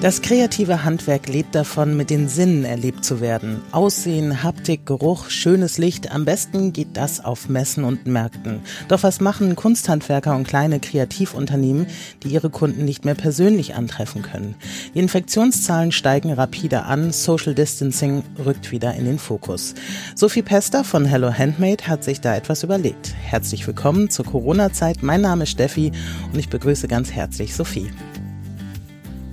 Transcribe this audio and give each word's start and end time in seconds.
Das 0.00 0.22
kreative 0.22 0.82
Handwerk 0.82 1.28
lebt 1.28 1.54
davon, 1.54 1.94
mit 1.94 2.08
den 2.08 2.26
Sinnen 2.26 2.64
erlebt 2.64 3.04
zu 3.04 3.20
werden. 3.20 3.60
Aussehen, 3.70 4.42
Haptik, 4.42 4.86
Geruch, 4.86 5.28
schönes 5.28 5.76
Licht. 5.76 6.10
Am 6.10 6.24
besten 6.24 6.72
geht 6.72 6.96
das 6.96 7.22
auf 7.22 7.50
Messen 7.50 7.84
und 7.84 8.06
Märkten. 8.06 8.60
Doch 8.88 9.02
was 9.02 9.20
machen 9.20 9.56
Kunsthandwerker 9.56 10.34
und 10.34 10.48
kleine 10.48 10.80
Kreativunternehmen, 10.80 11.86
die 12.22 12.28
ihre 12.28 12.48
Kunden 12.48 12.86
nicht 12.86 13.04
mehr 13.04 13.14
persönlich 13.14 13.74
antreffen 13.74 14.22
können? 14.22 14.54
Die 14.94 15.00
Infektionszahlen 15.00 15.92
steigen 15.92 16.32
rapide 16.32 16.84
an. 16.84 17.12
Social 17.12 17.54
Distancing 17.54 18.22
rückt 18.42 18.72
wieder 18.72 18.94
in 18.94 19.04
den 19.04 19.18
Fokus. 19.18 19.74
Sophie 20.14 20.40
Pester 20.40 20.82
von 20.82 21.04
Hello 21.04 21.30
Handmade 21.30 21.86
hat 21.86 22.04
sich 22.04 22.22
da 22.22 22.34
etwas 22.34 22.62
überlegt. 22.62 23.14
Herzlich 23.20 23.66
willkommen 23.66 24.08
zur 24.08 24.24
Corona-Zeit. 24.24 25.02
Mein 25.02 25.20
Name 25.20 25.42
ist 25.42 25.50
Steffi 25.50 25.92
und 26.32 26.38
ich 26.38 26.48
begrüße 26.48 26.88
ganz 26.88 27.12
herzlich 27.12 27.54
Sophie. 27.54 27.90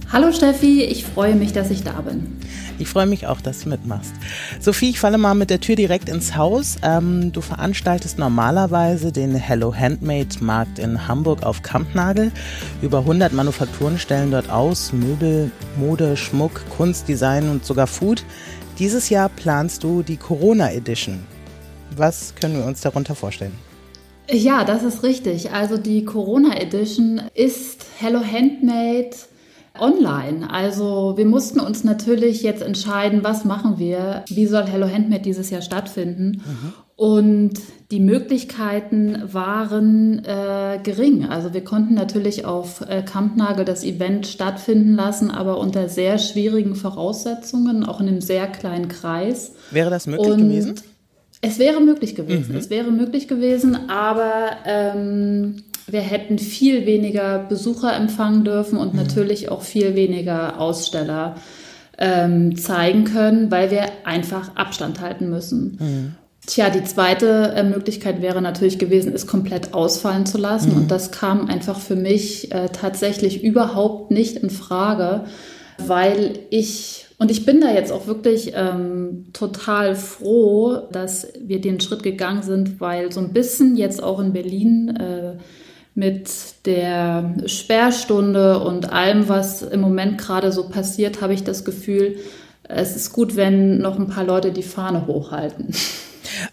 Hallo 0.10 0.32
Steffi, 0.32 0.84
ich 0.84 1.04
freue 1.04 1.36
mich, 1.36 1.52
dass 1.52 1.70
ich 1.70 1.84
da 1.84 2.00
bin. 2.00 2.38
Ich 2.80 2.88
freue 2.88 3.08
mich 3.08 3.28
auch, 3.28 3.42
dass 3.42 3.64
du 3.64 3.70
mitmachst. 3.70 4.14
Sophie, 4.62 4.92
ich 4.92 5.02
falle 5.02 5.18
mal 5.18 5.34
mit 5.34 5.50
der 5.50 5.60
Tür 5.60 5.76
direkt 5.76 6.08
ins 6.08 6.38
Haus. 6.38 6.78
Ähm, 6.82 7.34
du 7.34 7.42
veranstaltest 7.42 8.18
normalerweise 8.18 9.12
den 9.12 9.36
Hello 9.36 9.76
Handmade 9.76 10.30
Markt 10.40 10.80
in 10.80 11.10
Hamburg 11.10 11.44
auf 11.44 11.62
Kampnagel. 11.62 12.32
Über 12.82 13.00
100 13.00 13.34
Manufakturen 13.34 14.00
stellen 14.00 14.32
dort 14.32 14.50
aus. 14.50 14.94
Möbel, 14.94 15.52
Mode, 15.78 16.16
Schmuck, 16.16 16.62
Kunst, 16.78 17.10
Design 17.10 17.50
und 17.50 17.66
sogar 17.66 17.88
Food. 17.88 18.24
Dieses 18.80 19.10
Jahr 19.10 19.28
planst 19.28 19.84
du 19.84 20.04
die 20.04 20.18
Corona 20.18 20.72
Edition. 20.72 21.20
Was 21.98 22.34
können 22.40 22.56
wir 22.56 22.66
uns 22.66 22.80
darunter 22.80 23.14
vorstellen? 23.14 23.58
Ja, 24.30 24.64
das 24.64 24.84
ist 24.84 25.04
richtig. 25.04 25.52
Also 25.52 25.78
die 25.78 26.06
Corona 26.06 26.56
Edition 26.56 27.22
ist 27.34 27.86
Hello 28.00 28.22
Handmade 28.22 29.12
online. 29.80 30.50
Also 30.52 31.14
wir 31.18 31.26
mussten 31.26 31.60
uns 31.60 31.84
natürlich 31.84 32.44
jetzt 32.44 32.62
entscheiden, 32.62 33.24
was 33.24 33.46
machen 33.46 33.80
wir, 33.80 34.24
wie 34.28 34.48
soll 34.48 34.66
Hello 34.66 34.88
Handmade 34.88 35.22
dieses 35.22 35.50
Jahr 35.50 35.62
stattfinden. 35.62 36.44
Mhm. 36.46 36.74
Und 36.96 37.54
die 37.92 38.00
Möglichkeiten 38.00 39.22
waren 39.32 40.26
äh, 40.26 40.80
gering. 40.82 41.26
Also 41.26 41.54
wir 41.54 41.64
konnten 41.64 41.94
natürlich 41.94 42.44
auf 42.46 42.82
äh, 42.82 43.04
Kampnagel 43.04 43.66
das 43.66 43.84
Event 43.84 44.26
stattfinden 44.26 44.96
lassen, 44.96 45.30
aber 45.30 45.60
unter 45.60 45.90
sehr 45.90 46.18
schwierigen 46.18 46.76
Voraussetzungen, 46.76 47.86
auch 47.86 48.02
in 48.02 48.08
einem 48.08 48.22
sehr 48.22 48.48
kleinen 48.48 48.88
Kreis. 48.88 49.54
Wäre 49.70 49.92
das 49.92 50.08
möglich 50.08 50.28
Und 50.28 50.40
gewesen? 50.40 50.76
Es 51.42 51.60
wäre 51.60 51.82
möglich 51.82 52.16
gewesen. 52.16 52.54
Mhm. 52.54 52.58
Es 52.58 52.70
wäre 52.70 52.92
möglich 52.92 53.28
gewesen, 53.28 53.90
aber 53.90 54.58
ähm, 54.66 55.64
wir 55.88 56.02
hätten 56.02 56.38
viel 56.38 56.86
weniger 56.86 57.40
Besucher 57.40 57.96
empfangen 57.96 58.44
dürfen 58.44 58.78
und 58.78 58.94
mhm. 58.94 59.00
natürlich 59.00 59.50
auch 59.50 59.62
viel 59.62 59.96
weniger 59.96 60.60
Aussteller 60.60 61.36
ähm, 61.98 62.58
zeigen 62.58 63.06
können, 63.06 63.50
weil 63.50 63.72
wir 63.72 63.86
einfach 64.04 64.56
Abstand 64.56 65.02
halten 65.02 65.30
müssen. 65.30 65.78
Mhm. 65.80 66.16
Tja, 66.46 66.70
die 66.70 66.84
zweite 66.84 67.54
äh, 67.56 67.64
Möglichkeit 67.64 68.22
wäre 68.22 68.42
natürlich 68.42 68.80
gewesen, 68.80 69.14
es 69.14 69.28
komplett 69.28 69.74
ausfallen 69.74 70.26
zu 70.26 70.38
lassen. 70.38 70.72
Mhm. 70.72 70.78
Und 70.78 70.92
das 70.92 71.12
kam 71.12 71.48
einfach 71.48 71.80
für 71.80 71.96
mich 71.96 72.52
äh, 72.52 72.70
tatsächlich 72.70 73.44
überhaupt 73.44 74.12
nicht 74.12 74.38
in 74.38 74.50
Frage, 74.50 75.26
weil 75.78 76.40
ich 76.50 77.06
und 77.20 77.32
ich 77.32 77.46
bin 77.46 77.62
da 77.62 77.74
jetzt 77.74 77.92
auch 77.92 78.06
wirklich 78.06 78.54
ähm, 78.56 79.26
total 79.34 79.96
froh, 79.96 80.84
dass 80.92 81.28
wir 81.40 81.60
den 81.60 81.80
Schritt 81.80 82.04
gegangen 82.04 82.44
sind, 82.44 82.80
weil 82.80 83.12
so 83.12 83.20
ein 83.20 83.34
bisschen 83.34 83.76
jetzt 83.76 84.04
auch 84.04 84.20
in 84.20 84.34
Berlin 84.34 84.96
äh, 84.96 85.38
mit 85.98 86.30
der 86.68 87.34
Sperrstunde 87.48 88.60
und 88.60 88.94
allem, 88.94 89.28
was 89.30 89.64
im 89.64 89.82
Moment 89.82 90.20
gerade 90.20 90.52
so 90.52 90.70
passiert, 90.70 91.22
habe 91.22 91.34
ich 91.34 91.44
das 91.44 91.66
Gefühl, 91.66 92.18
es 92.70 92.96
ist 92.96 93.14
gut, 93.14 93.36
wenn 93.36 93.80
noch 93.80 93.98
ein 93.98 94.08
paar 94.08 94.24
Leute 94.24 94.52
die 94.52 94.62
Fahne 94.62 95.08
hochhalten. 95.08 95.74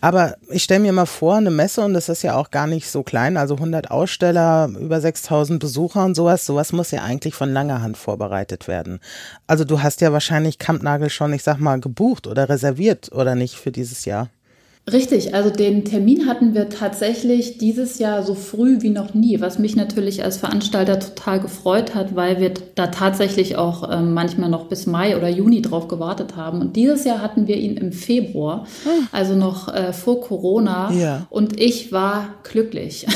Aber 0.00 0.36
ich 0.48 0.62
stelle 0.62 0.80
mir 0.80 0.92
mal 0.92 1.04
vor, 1.04 1.36
eine 1.36 1.50
Messe, 1.50 1.82
und 1.82 1.92
das 1.92 2.08
ist 2.08 2.22
ja 2.22 2.36
auch 2.36 2.50
gar 2.50 2.66
nicht 2.66 2.88
so 2.88 3.02
klein, 3.02 3.36
also 3.36 3.56
100 3.56 3.90
Aussteller, 3.90 4.70
über 4.80 4.98
6000 4.98 5.60
Besucher 5.60 6.06
und 6.06 6.14
sowas, 6.14 6.46
sowas 6.46 6.72
muss 6.72 6.90
ja 6.90 7.02
eigentlich 7.02 7.34
von 7.34 7.52
langer 7.52 7.82
Hand 7.82 7.98
vorbereitet 7.98 8.66
werden. 8.66 8.98
Also 9.46 9.64
du 9.64 9.82
hast 9.82 10.00
ja 10.00 10.10
wahrscheinlich 10.10 10.58
Kampnagel 10.58 11.10
schon, 11.10 11.34
ich 11.34 11.42
sag 11.42 11.58
mal, 11.58 11.80
gebucht 11.80 12.26
oder 12.26 12.48
reserviert 12.48 13.12
oder 13.12 13.34
nicht 13.34 13.56
für 13.56 13.72
dieses 13.72 14.06
Jahr. 14.06 14.30
Richtig, 14.92 15.34
also 15.34 15.48
den 15.48 15.86
Termin 15.86 16.26
hatten 16.26 16.52
wir 16.52 16.68
tatsächlich 16.68 17.56
dieses 17.56 17.98
Jahr 17.98 18.22
so 18.22 18.34
früh 18.34 18.82
wie 18.82 18.90
noch 18.90 19.14
nie, 19.14 19.40
was 19.40 19.58
mich 19.58 19.76
natürlich 19.76 20.22
als 20.22 20.36
Veranstalter 20.36 21.00
total 21.00 21.40
gefreut 21.40 21.94
hat, 21.94 22.14
weil 22.14 22.38
wir 22.38 22.52
da 22.74 22.88
tatsächlich 22.88 23.56
auch 23.56 23.88
äh, 23.88 24.02
manchmal 24.02 24.50
noch 24.50 24.66
bis 24.66 24.84
Mai 24.84 25.16
oder 25.16 25.30
Juni 25.30 25.62
drauf 25.62 25.88
gewartet 25.88 26.36
haben. 26.36 26.60
Und 26.60 26.76
dieses 26.76 27.04
Jahr 27.04 27.22
hatten 27.22 27.46
wir 27.46 27.56
ihn 27.56 27.78
im 27.78 27.92
Februar, 27.92 28.66
hm. 28.84 29.08
also 29.10 29.34
noch 29.34 29.72
äh, 29.72 29.94
vor 29.94 30.20
Corona. 30.20 30.92
Ja. 30.92 31.26
Und 31.30 31.58
ich 31.58 31.90
war 31.90 32.34
glücklich. 32.42 33.06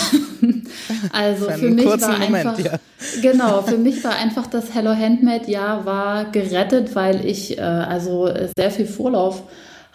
also 1.13 1.51
für, 1.51 1.59
für 1.59 1.71
mich 1.71 1.85
war 1.85 2.13
Moment, 2.19 2.35
einfach, 2.35 2.59
ja. 2.61 2.79
genau, 3.21 3.61
für 3.61 3.77
mich 3.79 4.03
war 4.05 4.17
einfach 4.17 4.47
das 4.47 4.75
Hello 4.75 4.95
Handmade 4.95 5.51
Jahr 5.51 5.85
war 5.85 6.31
gerettet, 6.33 6.97
weil 6.97 7.27
ich 7.27 7.59
äh, 7.59 7.61
also 7.61 8.31
sehr 8.57 8.71
viel 8.71 8.87
Vorlauf 8.87 9.43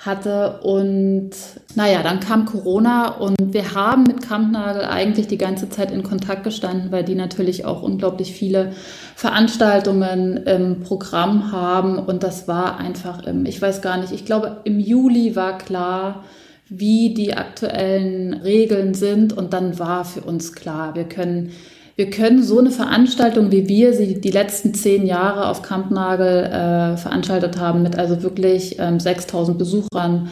hatte. 0.06 0.60
Und 0.62 1.32
naja, 1.76 2.04
dann 2.04 2.20
kam 2.20 2.46
Corona 2.46 3.10
und 3.10 3.38
wir 3.40 3.74
haben 3.74 4.04
mit 4.04 4.22
Kampnagel 4.22 4.86
eigentlich 4.86 5.28
die 5.28 5.38
ganze 5.38 5.70
Zeit 5.70 5.92
in 5.92 6.04
Kontakt 6.04 6.44
gestanden, 6.44 6.92
weil 6.92 7.04
die 7.04 7.16
natürlich 7.16 7.66
auch 7.66 7.82
unglaublich 7.82 8.34
viele 8.34 8.74
Veranstaltungen 9.16 10.38
im 10.38 10.82
Programm 10.82 11.52
haben. 11.52 12.00
Und 12.00 12.24
das 12.24 12.48
war 12.48 12.78
einfach 12.78 13.26
im, 13.26 13.46
ich 13.46 13.62
weiß 13.62 13.82
gar 13.82 13.98
nicht, 13.98 14.12
ich 14.12 14.26
glaube 14.26 14.58
im 14.64 14.80
Juli 14.80 15.36
war 15.36 15.58
klar, 15.58 16.24
wie 16.70 17.14
die 17.14 17.36
aktuellen 17.36 18.34
Regeln 18.34 18.94
sind. 18.94 19.34
Und 19.34 19.54
dann 19.54 19.80
war 19.80 20.06
für 20.06 20.22
uns 20.22 20.54
klar, 20.54 20.96
wir 20.96 21.06
können 21.06 21.52
wir 21.96 22.10
können 22.10 22.42
so 22.42 22.60
eine 22.60 22.72
Veranstaltung, 22.72 23.52
wie 23.52 23.68
wir 23.68 23.94
sie 23.94 24.20
die 24.20 24.32
letzten 24.32 24.74
zehn 24.74 25.06
Jahre 25.06 25.48
auf 25.48 25.62
Kampnagel 25.62 26.46
äh, 26.46 26.98
veranstaltet 26.98 27.60
haben, 27.60 27.84
mit 27.84 27.98
also 27.98 28.24
wirklich 28.24 28.78
ähm, 28.80 29.00
6000 29.00 29.58
Besuchern, 29.58 30.30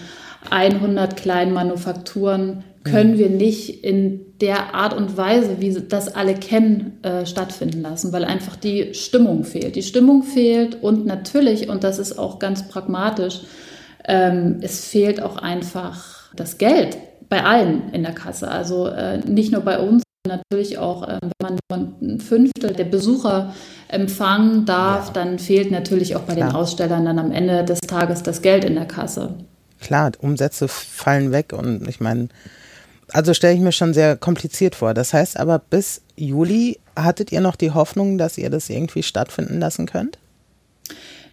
100 0.50 1.18
kleinen 1.18 1.54
Manufakturen, 1.54 2.64
können 2.84 3.14
mhm. 3.14 3.18
wir 3.20 3.30
nicht 3.30 3.84
in 3.84 4.26
der 4.42 4.74
Art 4.74 4.96
und 4.96 5.16
Weise, 5.16 5.58
wie 5.60 5.72
das 5.88 6.16
alle 6.16 6.34
kennen, 6.34 6.98
äh, 7.04 7.28
stattfinden 7.28 7.82
lassen, 7.82 8.12
weil 8.12 8.26
einfach 8.26 8.56
die 8.56 8.96
Stimmung 8.96 9.44
fehlt. 9.44 9.76
Die 9.76 9.84
Stimmung 9.84 10.24
fehlt 10.24 10.82
und 10.82 11.06
natürlich, 11.06 11.70
und 11.70 11.84
das 11.84 12.00
ist 12.00 12.18
auch 12.18 12.40
ganz 12.40 12.68
pragmatisch, 12.68 13.42
ähm, 14.08 14.58
es 14.62 14.88
fehlt 14.88 15.22
auch 15.22 15.38
einfach 15.38 16.34
das 16.36 16.58
Geld 16.58 16.98
bei 17.30 17.44
allen 17.44 17.90
in 17.94 18.02
der 18.02 18.14
Kasse. 18.14 18.50
Also 18.50 18.88
äh, 18.88 19.20
nicht 19.20 19.52
nur 19.52 19.62
bei 19.62 19.78
uns, 19.78 20.02
Natürlich 20.32 20.78
auch, 20.78 21.08
ähm, 21.10 21.20
wenn 21.40 21.58
man 21.70 21.94
nur 22.00 22.14
ein 22.16 22.20
Fünftel 22.22 22.72
der 22.72 22.86
Besucher 22.86 23.54
empfangen 23.90 24.66
darf, 24.66 25.08
ja. 25.08 25.14
dann 25.14 25.40
fehlt 25.40 25.72
natürlich 25.72 26.16
auch 26.16 26.22
bei 26.22 26.36
Klar. 26.36 26.50
den 26.50 26.56
Ausstellern 26.56 27.04
dann 27.04 27.20
am 27.20 27.34
Ende 27.34 27.66
des 27.66 27.82
Tages 27.82 28.24
das 28.24 28.42
Geld 28.42 28.64
in 28.64 28.76
der 28.76 28.86
Kasse. 28.86 29.34
Klar, 29.82 30.14
Umsätze 30.20 30.70
fallen 30.70 31.34
weg 31.34 31.52
und 31.52 31.86
ich 31.90 32.00
meine, 32.00 32.30
also 33.12 33.34
stelle 33.34 33.56
ich 33.56 33.60
mir 33.60 33.74
schon 33.74 33.94
sehr 33.94 34.16
kompliziert 34.16 34.76
vor. 34.76 34.94
Das 34.94 35.14
heißt 35.14 35.38
aber, 35.38 35.60
bis 35.60 36.02
Juli 36.16 36.80
hattet 36.96 37.34
ihr 37.34 37.42
noch 37.42 37.58
die 37.58 37.72
Hoffnung, 37.72 38.18
dass 38.18 38.38
ihr 38.38 38.50
das 38.50 38.70
irgendwie 38.70 39.04
stattfinden 39.04 39.60
lassen 39.60 39.86
könnt? 39.86 40.18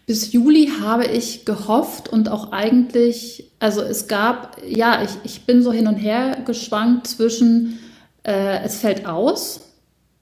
Bis 0.06 0.32
Juli 0.32 0.72
habe 0.80 1.06
ich 1.06 1.44
gehofft 1.44 2.08
und 2.08 2.30
auch 2.30 2.50
eigentlich, 2.50 3.52
also 3.60 3.80
es 3.82 4.08
gab, 4.08 4.56
ja, 4.66 5.02
ich, 5.04 5.10
ich 5.22 5.46
bin 5.46 5.62
so 5.62 5.72
hin 5.72 5.86
und 5.86 5.96
her 5.96 6.38
geschwankt 6.44 7.06
zwischen 7.06 7.78
äh, 8.22 8.64
es 8.64 8.80
fällt 8.80 9.06
aus 9.06 9.60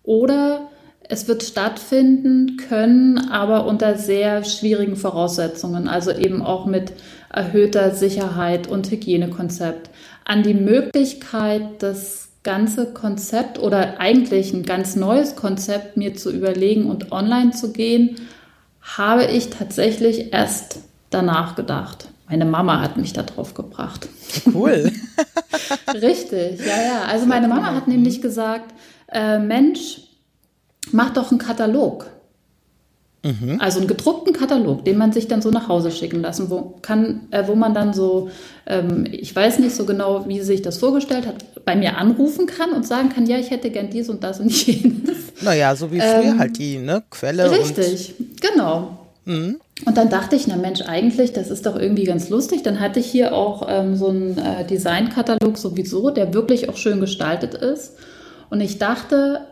oder 0.02 0.70
es 1.08 1.28
wird 1.28 1.42
stattfinden 1.42 2.56
können, 2.56 3.30
aber 3.30 3.66
unter 3.66 3.96
sehr 3.96 4.44
schwierigen 4.44 4.96
Voraussetzungen, 4.96 5.88
also 5.88 6.10
eben 6.10 6.42
auch 6.42 6.66
mit 6.66 6.92
erhöhter 7.32 7.92
Sicherheit 7.92 8.66
und 8.66 8.90
Hygienekonzept. 8.90 9.90
An 10.24 10.42
die 10.42 10.54
Möglichkeit, 10.54 11.62
das 11.80 12.28
ganze 12.42 12.92
Konzept 12.92 13.58
oder 13.58 14.00
eigentlich 14.00 14.52
ein 14.52 14.62
ganz 14.62 14.96
neues 14.96 15.36
Konzept 15.36 15.96
mir 15.96 16.14
zu 16.14 16.30
überlegen 16.32 16.88
und 16.88 17.12
online 17.12 17.50
zu 17.50 17.72
gehen, 17.72 18.16
habe 18.80 19.24
ich 19.24 19.50
tatsächlich 19.50 20.32
erst 20.32 20.80
danach 21.10 21.56
gedacht. 21.56 22.08
Meine 22.28 22.44
Mama 22.44 22.80
hat 22.80 22.96
mich 22.96 23.12
da 23.12 23.22
drauf 23.22 23.54
gebracht. 23.54 24.08
Cool. 24.52 24.90
Richtig, 25.94 26.60
ja, 26.60 26.82
ja. 26.82 27.02
Also 27.08 27.26
meine 27.26 27.46
Mama 27.48 27.74
hat 27.74 27.86
nämlich 27.86 28.20
gesagt, 28.20 28.74
äh, 29.12 29.38
Mensch, 29.38 30.00
mach 30.90 31.10
doch 31.10 31.30
einen 31.30 31.38
Katalog. 31.38 32.06
Mhm. 33.22 33.60
Also 33.60 33.78
einen 33.78 33.88
gedruckten 33.88 34.32
Katalog, 34.32 34.84
den 34.84 34.98
man 34.98 35.12
sich 35.12 35.26
dann 35.26 35.42
so 35.42 35.50
nach 35.50 35.68
Hause 35.68 35.90
schicken 35.90 36.20
lassen, 36.22 36.50
wo, 36.50 36.76
kann, 36.82 37.28
äh, 37.30 37.44
wo 37.46 37.54
man 37.54 37.74
dann 37.74 37.92
so, 37.92 38.30
ähm, 38.66 39.04
ich 39.10 39.34
weiß 39.34 39.58
nicht 39.58 39.74
so 39.74 39.84
genau, 39.84 40.28
wie 40.28 40.38
sie 40.38 40.44
sich 40.44 40.62
das 40.62 40.78
vorgestellt 40.78 41.26
hat, 41.26 41.64
bei 41.64 41.74
mir 41.74 41.96
anrufen 41.96 42.46
kann 42.46 42.70
und 42.70 42.86
sagen 42.86 43.08
kann, 43.08 43.26
ja, 43.26 43.38
ich 43.38 43.50
hätte 43.50 43.70
gern 43.70 43.90
dies 43.90 44.08
und 44.08 44.22
das 44.22 44.38
und 44.38 44.52
jenes. 44.66 45.16
Naja, 45.42 45.74
so 45.74 45.90
wie 45.90 46.00
früher 46.00 46.22
ähm, 46.22 46.38
halt 46.38 46.58
die 46.58 46.78
ne, 46.78 47.02
Quelle. 47.10 47.50
Richtig, 47.50 48.14
genau. 48.40 48.98
Mhm. 49.24 49.60
Und 49.84 49.98
dann 49.98 50.08
dachte 50.08 50.36
ich, 50.36 50.46
na 50.46 50.56
Mensch, 50.56 50.80
eigentlich, 50.80 51.32
das 51.32 51.50
ist 51.50 51.66
doch 51.66 51.76
irgendwie 51.76 52.04
ganz 52.04 52.30
lustig. 52.30 52.62
Dann 52.62 52.80
hatte 52.80 53.00
ich 53.00 53.06
hier 53.06 53.34
auch 53.34 53.66
ähm, 53.68 53.94
so 53.94 54.08
einen 54.08 54.38
äh, 54.38 54.66
Designkatalog 54.66 55.58
sowieso, 55.58 56.10
der 56.10 56.32
wirklich 56.32 56.70
auch 56.70 56.76
schön 56.76 57.00
gestaltet 57.00 57.54
ist. 57.54 57.96
Und 58.48 58.60
ich 58.60 58.78
dachte, 58.78 59.42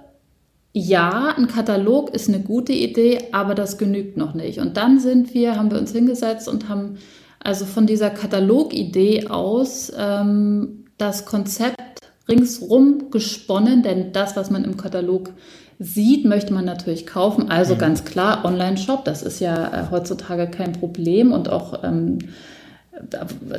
ja, 0.73 1.35
ein 1.37 1.47
Katalog 1.47 2.11
ist 2.15 2.29
eine 2.29 2.41
gute 2.41 2.73
Idee, 2.73 3.29
aber 3.33 3.55
das 3.55 3.77
genügt 3.77 4.17
noch 4.17 4.35
nicht. 4.35 4.59
Und 4.61 4.77
dann 4.77 4.99
sind 4.99 5.35
wir, 5.35 5.57
haben 5.57 5.71
wir 5.71 5.79
uns 5.79 5.93
hingesetzt 5.93 6.49
und 6.49 6.69
haben 6.69 6.97
also 7.39 7.67
von 7.67 7.87
dieser 7.87 8.09
Katalogidee 8.09 9.29
aus 9.29 9.93
ähm, 9.97 10.87
das 10.97 11.27
Konzept 11.27 12.01
ringsrum 12.29 13.11
gesponnen, 13.11 13.83
denn 13.83 14.13
das, 14.13 14.35
was 14.35 14.51
man 14.51 14.65
im 14.65 14.79
Katalog 14.79 15.31
sieht, 15.79 16.25
möchte 16.25 16.53
man 16.53 16.65
natürlich 16.65 17.07
kaufen. 17.07 17.51
Also 17.51 17.75
mhm. 17.75 17.79
ganz 17.79 18.05
klar, 18.05 18.45
Online-Shop, 18.45 19.05
das 19.05 19.23
ist 19.23 19.41
ja 19.41 19.67
äh, 19.67 19.91
heutzutage 19.91 20.47
kein 20.47 20.73
Problem 20.73 21.33
und 21.33 21.49
auch 21.49 21.83
ähm, 21.83 22.19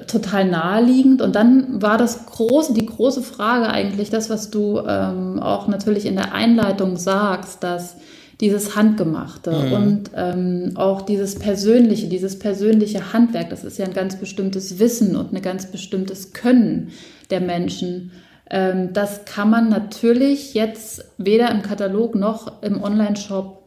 total 0.08 0.46
naheliegend. 0.46 1.22
Und 1.22 1.36
dann 1.36 1.82
war 1.82 1.98
das 1.98 2.26
große, 2.26 2.74
die 2.74 2.86
große 2.86 3.22
Frage 3.22 3.68
eigentlich, 3.68 4.10
das, 4.10 4.30
was 4.30 4.50
du 4.50 4.80
ähm, 4.88 5.40
auch 5.40 5.68
natürlich 5.68 6.06
in 6.06 6.16
der 6.16 6.34
Einleitung 6.34 6.96
sagst, 6.96 7.64
dass 7.64 7.98
dieses 8.42 8.76
Handgemachte 8.76 9.52
mhm. 9.52 9.74
und 9.74 10.12
ähm, 10.16 10.72
auch 10.76 11.02
dieses 11.02 11.36
persönliche, 11.40 12.08
dieses 12.08 12.38
persönliche 12.38 13.14
Handwerk, 13.14 13.50
das 13.50 13.64
ist 13.64 13.78
ja 13.78 13.86
ein 13.86 13.94
ganz 13.94 14.18
bestimmtes 14.18 14.78
Wissen 14.80 15.16
und 15.16 15.34
ein 15.34 15.42
ganz 15.42 15.68
bestimmtes 15.68 16.34
Können 16.34 16.92
der 17.30 17.40
Menschen. 17.40 18.12
Ähm, 18.50 18.94
das 18.94 19.26
kann 19.26 19.50
man 19.50 19.70
natürlich 19.70 20.54
jetzt 20.54 21.06
weder 21.18 21.52
im 21.52 21.62
Katalog 21.62 22.16
noch 22.16 22.62
im 22.62 22.82
Online-Shop 22.82 23.64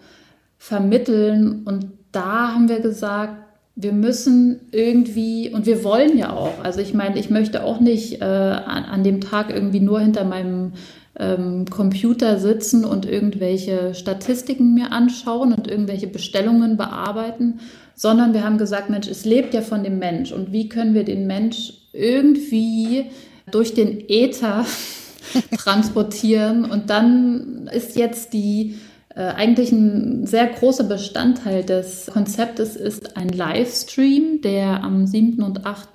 vermitteln. 0.58 1.62
Und 1.64 1.86
da 2.12 2.54
haben 2.54 2.68
wir 2.68 2.80
gesagt, 2.80 3.34
wir 3.80 3.92
müssen 3.92 4.60
irgendwie, 4.72 5.50
und 5.50 5.66
wir 5.66 5.84
wollen 5.84 6.18
ja 6.18 6.32
auch, 6.32 6.64
also 6.64 6.80
ich 6.80 6.94
meine, 6.94 7.18
ich 7.18 7.30
möchte 7.30 7.62
auch 7.62 7.78
nicht 7.78 8.20
äh, 8.20 8.24
an, 8.24 8.84
an, 8.84 9.04
dem 9.04 9.20
Tag 9.20 9.50
irgendwie 9.50 9.78
nur 9.78 10.00
hinter 10.00 10.24
meinem 10.24 10.72
ähm, 11.16 11.64
Computer 11.70 12.38
sitzen 12.40 12.84
und 12.84 13.06
irgendwelche 13.06 13.94
Statistiken 13.94 14.74
mir 14.74 14.90
anschauen 14.90 15.52
und 15.52 15.68
irgendwelche 15.68 16.08
Bestellungen 16.08 16.76
bearbeiten, 16.76 17.60
sondern 17.94 18.34
wir 18.34 18.44
haben 18.44 18.58
gesagt, 18.58 18.90
Mensch, 18.90 19.06
es 19.06 19.24
lebt 19.24 19.54
ja 19.54 19.60
von 19.60 19.84
dem 19.84 20.00
Mensch 20.00 20.32
und 20.32 20.50
wie 20.50 20.68
können 20.68 20.94
wir 20.94 21.04
den 21.04 21.28
Mensch 21.28 21.74
irgendwie 21.92 23.06
durch 23.50 23.74
den 23.74 24.08
Äther 24.08 24.64
transportieren 25.56 26.64
und 26.64 26.90
dann 26.90 27.68
ist 27.72 27.96
jetzt 27.96 28.32
die 28.32 28.76
äh, 29.14 29.22
eigentlich 29.22 29.72
ein 29.72 30.26
sehr 30.26 30.46
großer 30.46 30.84
Bestandteil 30.84 31.64
des 31.64 32.06
Konzeptes 32.12 32.76
ist 32.76 33.16
ein 33.16 33.28
Livestream, 33.28 34.40
der 34.42 34.84
am 34.84 35.06
7. 35.06 35.42
und 35.42 35.66
8. 35.66 35.88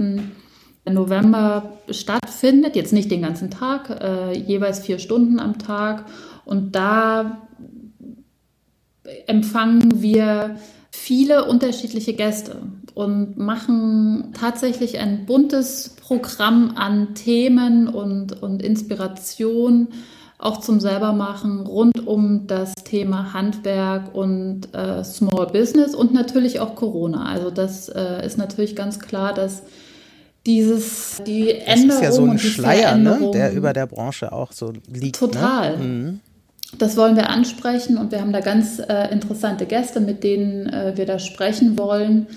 November 0.92 1.78
stattfindet. 1.90 2.76
Jetzt 2.76 2.92
nicht 2.92 3.10
den 3.10 3.22
ganzen 3.22 3.50
Tag, 3.50 3.90
äh, 3.90 4.38
jeweils 4.38 4.80
vier 4.80 5.00
Stunden 5.00 5.40
am 5.40 5.58
Tag. 5.58 6.06
Und 6.44 6.76
da 6.76 7.48
empfangen 9.28 10.02
wir 10.02 10.58
viele 11.04 11.44
unterschiedliche 11.44 12.14
Gäste 12.14 12.62
und 12.94 13.38
machen 13.38 14.34
tatsächlich 14.40 15.00
ein 15.00 15.26
buntes 15.26 15.98
Programm 16.02 16.76
an 16.78 17.14
Themen 17.14 17.90
und, 17.90 18.42
und 18.42 18.62
Inspiration 18.62 19.90
auch 20.38 20.62
zum 20.62 20.80
Selbermachen 20.80 21.60
rund 21.68 22.08
um 22.08 22.48
das 22.48 22.74
Thema 22.76 23.34
Handwerk 23.34 24.16
und 24.16 24.74
äh, 24.74 25.04
Small 25.04 25.48
Business 25.48 25.94
und 25.94 26.14
natürlich 26.14 26.62
auch 26.62 26.76
Corona. 26.76 27.26
Also 27.26 27.52
das 27.52 27.90
äh, 27.90 28.26
ist 28.26 28.38
natürlich 28.38 28.74
ganz 28.74 29.00
klar, 29.00 29.34
dass 29.34 29.64
dieses 30.46 31.22
die 31.28 31.52
Änderung 31.52 31.88
das 31.90 31.96
ist 31.98 32.04
ja 32.04 32.12
so 32.14 32.26
ein 32.26 32.40
Schleier, 32.40 32.96
ne, 32.96 33.30
der 33.34 33.52
über 33.52 33.74
der 33.74 33.88
Branche 33.88 34.32
auch 34.32 34.54
so 34.54 34.72
liegt. 34.88 35.22
Ne? 35.22 35.28
Total. 35.32 35.78
Ne? 35.78 35.84
Mhm. 35.84 36.20
Das 36.78 36.98
wollen 36.98 37.16
wir 37.16 37.30
ansprechen 37.30 37.98
und 37.98 38.12
wir 38.12 38.22
haben 38.22 38.34
da 38.34 38.40
ganz 38.40 38.80
äh, 38.80 39.12
interessante 39.12 39.66
Gäste, 39.66 40.00
mit 40.00 40.24
denen 40.24 40.68
äh, 40.68 40.94
wir 40.96 41.06
da 41.06 41.20
sprechen 41.20 41.78
wollen 41.78 42.28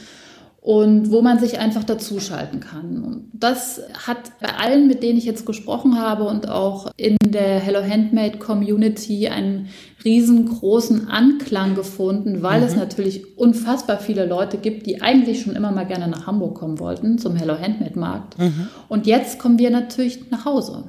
und 0.66 1.12
wo 1.12 1.22
man 1.22 1.38
sich 1.38 1.60
einfach 1.60 1.84
dazuschalten 1.84 2.58
kann. 2.58 3.04
Und 3.04 3.30
das 3.32 3.80
hat 4.04 4.32
bei 4.40 4.48
allen, 4.48 4.88
mit 4.88 5.00
denen 5.04 5.16
ich 5.16 5.24
jetzt 5.24 5.46
gesprochen 5.46 5.96
habe 5.96 6.24
und 6.24 6.48
auch 6.48 6.90
in 6.96 7.16
der 7.24 7.60
Hello 7.60 7.80
Handmade 7.80 8.38
Community 8.38 9.28
einen 9.28 9.68
riesengroßen 10.04 11.06
Anklang 11.06 11.76
gefunden, 11.76 12.42
weil 12.42 12.62
mhm. 12.62 12.66
es 12.66 12.74
natürlich 12.74 13.38
unfassbar 13.38 14.00
viele 14.00 14.26
Leute 14.26 14.56
gibt, 14.56 14.86
die 14.86 15.02
eigentlich 15.02 15.40
schon 15.40 15.54
immer 15.54 15.70
mal 15.70 15.86
gerne 15.86 16.08
nach 16.08 16.26
Hamburg 16.26 16.56
kommen 16.56 16.80
wollten 16.80 17.18
zum 17.18 17.36
Hello 17.36 17.56
Handmade 17.56 17.96
Markt. 17.96 18.36
Mhm. 18.36 18.66
Und 18.88 19.06
jetzt 19.06 19.38
kommen 19.38 19.60
wir 19.60 19.70
natürlich 19.70 20.32
nach 20.32 20.46
Hause. 20.46 20.82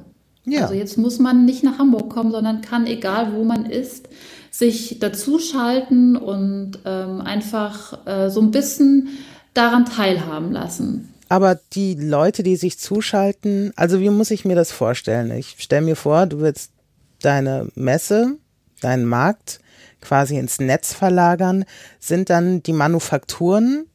Ja. 0.50 0.62
Also 0.62 0.74
jetzt 0.74 0.98
muss 0.98 1.18
man 1.18 1.44
nicht 1.44 1.62
nach 1.62 1.78
Hamburg 1.78 2.10
kommen, 2.10 2.30
sondern 2.30 2.60
kann, 2.60 2.86
egal 2.86 3.32
wo 3.34 3.44
man 3.44 3.66
ist, 3.66 4.08
sich 4.50 4.98
dazuschalten 4.98 6.16
und 6.16 6.78
ähm, 6.84 7.20
einfach 7.20 8.06
äh, 8.06 8.30
so 8.30 8.40
ein 8.40 8.50
bisschen 8.50 9.08
daran 9.54 9.84
teilhaben 9.84 10.52
lassen. 10.52 11.12
Aber 11.28 11.60
die 11.72 11.94
Leute, 11.94 12.42
die 12.42 12.56
sich 12.56 12.78
zuschalten, 12.78 13.72
also 13.76 14.00
wie 14.00 14.10
muss 14.10 14.30
ich 14.30 14.44
mir 14.44 14.56
das 14.56 14.72
vorstellen? 14.72 15.30
Ich 15.32 15.56
stelle 15.58 15.82
mir 15.82 15.96
vor, 15.96 16.26
du 16.26 16.40
willst 16.40 16.72
deine 17.20 17.68
Messe, 17.74 18.36
deinen 18.80 19.04
Markt 19.04 19.60
quasi 20.00 20.38
ins 20.38 20.60
Netz 20.60 20.94
verlagern. 20.94 21.64
Sind 21.98 22.30
dann 22.30 22.62
die 22.62 22.72
Manufakturen 22.72 23.87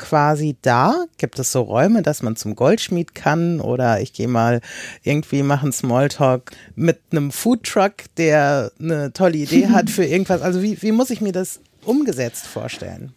quasi 0.00 0.56
da? 0.62 1.04
Gibt 1.18 1.38
es 1.38 1.52
so 1.52 1.60
Räume, 1.60 2.02
dass 2.02 2.22
man 2.22 2.34
zum 2.34 2.56
Goldschmied 2.56 3.14
kann? 3.14 3.60
Oder 3.60 4.00
ich 4.00 4.14
gehe 4.14 4.28
mal 4.28 4.62
irgendwie 5.04 5.42
machen 5.42 5.72
Smalltalk 5.72 6.52
mit 6.74 6.98
einem 7.12 7.30
Foodtruck, 7.30 7.92
der 8.16 8.72
eine 8.80 9.12
tolle 9.12 9.36
Idee 9.36 9.68
hat 9.68 9.90
für 9.90 10.04
irgendwas. 10.04 10.40
Also 10.40 10.62
wie, 10.62 10.80
wie 10.80 10.92
muss 10.92 11.10
ich 11.10 11.20
mir 11.20 11.32
das 11.32 11.60
umgesetzt 11.84 12.46
vorstellen? 12.46 13.12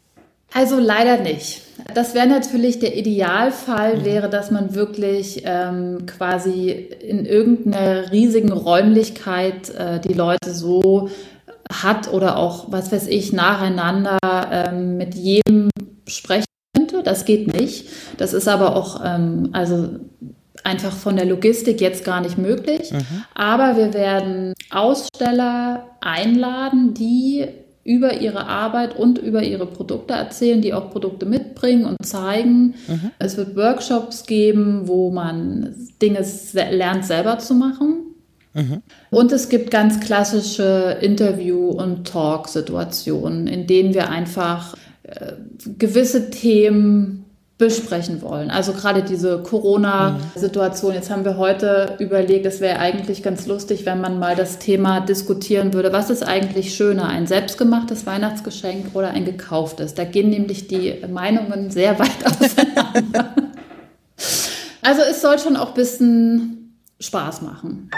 Also 0.53 0.77
leider 0.77 1.17
nicht. 1.21 1.61
Das 1.95 2.13
wäre 2.13 2.27
natürlich 2.27 2.79
der 2.79 2.95
Idealfall, 2.95 3.99
mhm. 3.99 4.05
wäre, 4.05 4.29
dass 4.29 4.51
man 4.51 4.75
wirklich 4.75 5.41
ähm, 5.45 6.05
quasi 6.05 6.69
in 6.69 7.25
irgendeiner 7.25 8.11
riesigen 8.11 8.51
Räumlichkeit 8.51 9.69
äh, 9.69 10.01
die 10.01 10.13
Leute 10.13 10.53
so 10.53 11.09
hat 11.71 12.11
oder 12.11 12.37
auch, 12.37 12.71
was 12.71 12.91
weiß 12.91 13.07
ich, 13.07 13.31
nacheinander 13.31 14.19
ähm, 14.23 14.97
mit 14.97 15.15
jedem 15.15 15.69
sprechen. 16.07 16.45
Das 17.03 17.25
geht 17.25 17.53
nicht. 17.53 17.87
Das 18.17 18.33
ist 18.33 18.47
aber 18.47 18.75
auch, 18.75 19.01
ähm, 19.03 19.49
also 19.51 19.89
einfach 20.63 20.93
von 20.93 21.15
der 21.15 21.25
Logistik 21.25 21.81
jetzt 21.81 22.05
gar 22.05 22.21
nicht 22.21 22.37
möglich. 22.37 22.91
Mhm. 22.91 23.23
Aber 23.33 23.77
wir 23.77 23.93
werden 23.93 24.53
Aussteller 24.71 25.87
einladen, 26.01 26.93
die 26.93 27.47
über 27.83 28.21
ihre 28.21 28.47
Arbeit 28.47 28.97
und 28.97 29.17
über 29.17 29.43
ihre 29.43 29.65
Produkte 29.65 30.13
erzählen, 30.13 30.61
die 30.61 30.73
auch 30.73 30.89
Produkte 30.89 31.25
mitbringen 31.25 31.85
und 31.85 31.97
zeigen. 32.05 32.75
Mhm. 32.87 33.11
Es 33.19 33.35
wird 33.35 33.57
Workshops 33.57 34.25
geben, 34.25 34.87
wo 34.87 35.11
man 35.11 35.75
Dinge 36.01 36.25
lernt 36.53 37.05
selber 37.05 37.39
zu 37.39 37.55
machen. 37.55 38.13
Mhm. 38.53 38.83
Und 39.09 39.31
es 39.31 39.49
gibt 39.49 39.69
ganz 39.69 39.99
klassische 39.99 40.97
Interview- 41.01 41.71
und 41.71 42.07
Talk-Situationen, 42.07 43.47
in 43.47 43.67
denen 43.67 43.93
wir 43.93 44.09
einfach 44.09 44.75
äh, 45.03 45.33
gewisse 45.77 46.29
Themen 46.29 47.23
besprechen 47.57 48.21
wollen. 48.21 48.49
Also 48.49 48.73
gerade 48.73 49.03
diese 49.03 49.41
Corona-Situation. 49.41 50.93
Jetzt 50.93 51.09
haben 51.09 51.23
wir 51.23 51.37
heute 51.37 51.95
überlegt, 51.99 52.45
es 52.45 52.59
wäre 52.61 52.79
eigentlich 52.79 53.21
ganz 53.21 53.45
lustig, 53.45 53.85
wenn 53.85 54.01
man 54.01 54.17
mal 54.19 54.35
das 54.35 54.59
Thema 54.59 54.99
diskutieren 55.01 55.73
würde. 55.73 55.93
Was 55.93 56.09
ist 56.09 56.23
eigentlich 56.23 56.73
schöner, 56.73 57.07
ein 57.07 57.27
selbstgemachtes 57.27 58.05
Weihnachtsgeschenk 58.05 58.87
oder 58.95 59.11
ein 59.11 59.23
gekauftes? 59.23 59.93
Da 59.93 60.03
gehen 60.03 60.29
nämlich 60.29 60.67
die 60.67 60.95
Meinungen 61.09 61.69
sehr 61.69 61.97
weit 61.99 62.25
auseinander. 62.25 63.35
also 64.81 65.01
es 65.09 65.21
soll 65.21 65.37
schon 65.37 65.55
auch 65.55 65.69
ein 65.69 65.75
bisschen 65.75 66.75
Spaß 66.99 67.43
machen. 67.43 67.89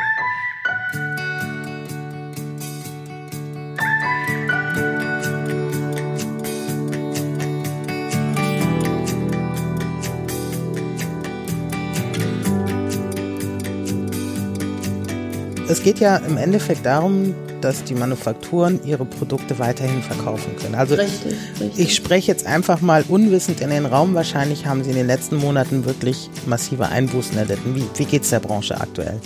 Es 15.67 15.81
geht 15.81 15.99
ja 15.99 16.17
im 16.17 16.37
Endeffekt 16.37 16.85
darum, 16.85 17.33
dass 17.61 17.83
die 17.83 17.95
Manufakturen 17.95 18.79
ihre 18.85 19.05
Produkte 19.05 19.57
weiterhin 19.57 20.01
verkaufen 20.03 20.55
können. 20.57 20.75
Also 20.75 20.95
richtig, 20.95 21.33
richtig. 21.59 21.83
ich 21.83 21.95
spreche 21.95 22.31
jetzt 22.31 22.45
einfach 22.45 22.81
mal 22.81 23.03
unwissend 23.07 23.61
in 23.61 23.71
den 23.71 23.85
Raum. 23.85 24.13
Wahrscheinlich 24.13 24.67
haben 24.67 24.83
Sie 24.83 24.91
in 24.91 24.95
den 24.95 25.07
letzten 25.07 25.37
Monaten 25.37 25.85
wirklich 25.85 26.29
massive 26.45 26.87
Einbußen 26.87 27.37
erlitten. 27.37 27.75
Wie, 27.75 27.85
wie 27.95 28.05
geht 28.05 28.23
es 28.23 28.29
der 28.29 28.39
Branche 28.39 28.79
aktuell? 28.79 29.19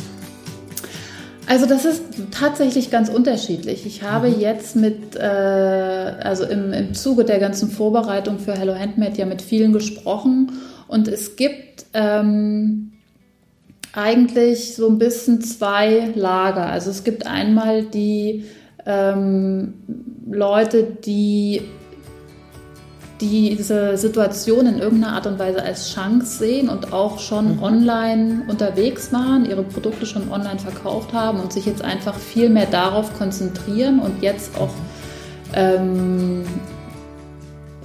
Also 1.48 1.66
das 1.66 1.84
ist 1.84 2.04
tatsächlich 2.32 2.92
ganz 2.92 3.10
unterschiedlich. 3.10 3.86
Ich 3.86 4.04
habe 4.04 4.30
mhm. 4.30 4.40
jetzt 4.40 4.76
mit, 4.76 5.16
äh, 5.16 5.20
also 5.20 6.46
im, 6.46 6.72
im 6.72 6.94
Zuge 6.94 7.26
der 7.26 7.40
ganzen 7.40 7.70
Vorbereitung 7.70 8.40
für 8.40 8.54
Hello 8.54 8.76
Handmade 8.76 9.18
ja 9.18 9.26
mit 9.26 9.42
vielen 9.42 9.74
gesprochen 9.74 10.52
und 10.88 11.08
es 11.08 11.36
gibt 11.36 11.88
ähm, 11.94 12.92
eigentlich 13.94 14.76
so 14.76 14.88
ein 14.88 14.98
bisschen 14.98 15.42
zwei 15.42 16.12
Lager. 16.16 16.68
Also 16.68 16.90
es 16.90 17.04
gibt 17.04 17.26
einmal 17.26 17.84
die 17.84 18.46
ähm, 18.86 19.74
Leute, 20.30 20.84
die 20.84 21.62
diese 23.22 23.98
Situation 23.98 24.66
in 24.66 24.80
irgendeiner 24.80 25.14
Art 25.14 25.28
und 25.28 25.40
Weise 25.40 25.62
als 25.62 25.94
Chance 25.94 26.38
sehen 26.38 26.70
und 26.70 26.94
auch 26.94 27.20
schon 27.20 27.58
mhm. 27.58 27.64
online 27.64 28.42
unterwegs 28.48 29.12
waren, 29.12 29.46
ihre 29.46 29.64
Produkte 29.64 30.06
schon 30.06 30.32
online 30.32 30.60
verkauft 30.60 31.12
haben 31.14 31.40
und 31.40 31.52
sich 31.52 31.66
jetzt 31.66 31.84
einfach 31.84 32.16
viel 32.16 32.50
mehr 32.50 32.68
darauf 32.68 33.14
konzentrieren 33.18 34.00
und 34.00 34.22
jetzt 34.22 34.58
auch 34.58 34.74
ähm, 35.54 36.44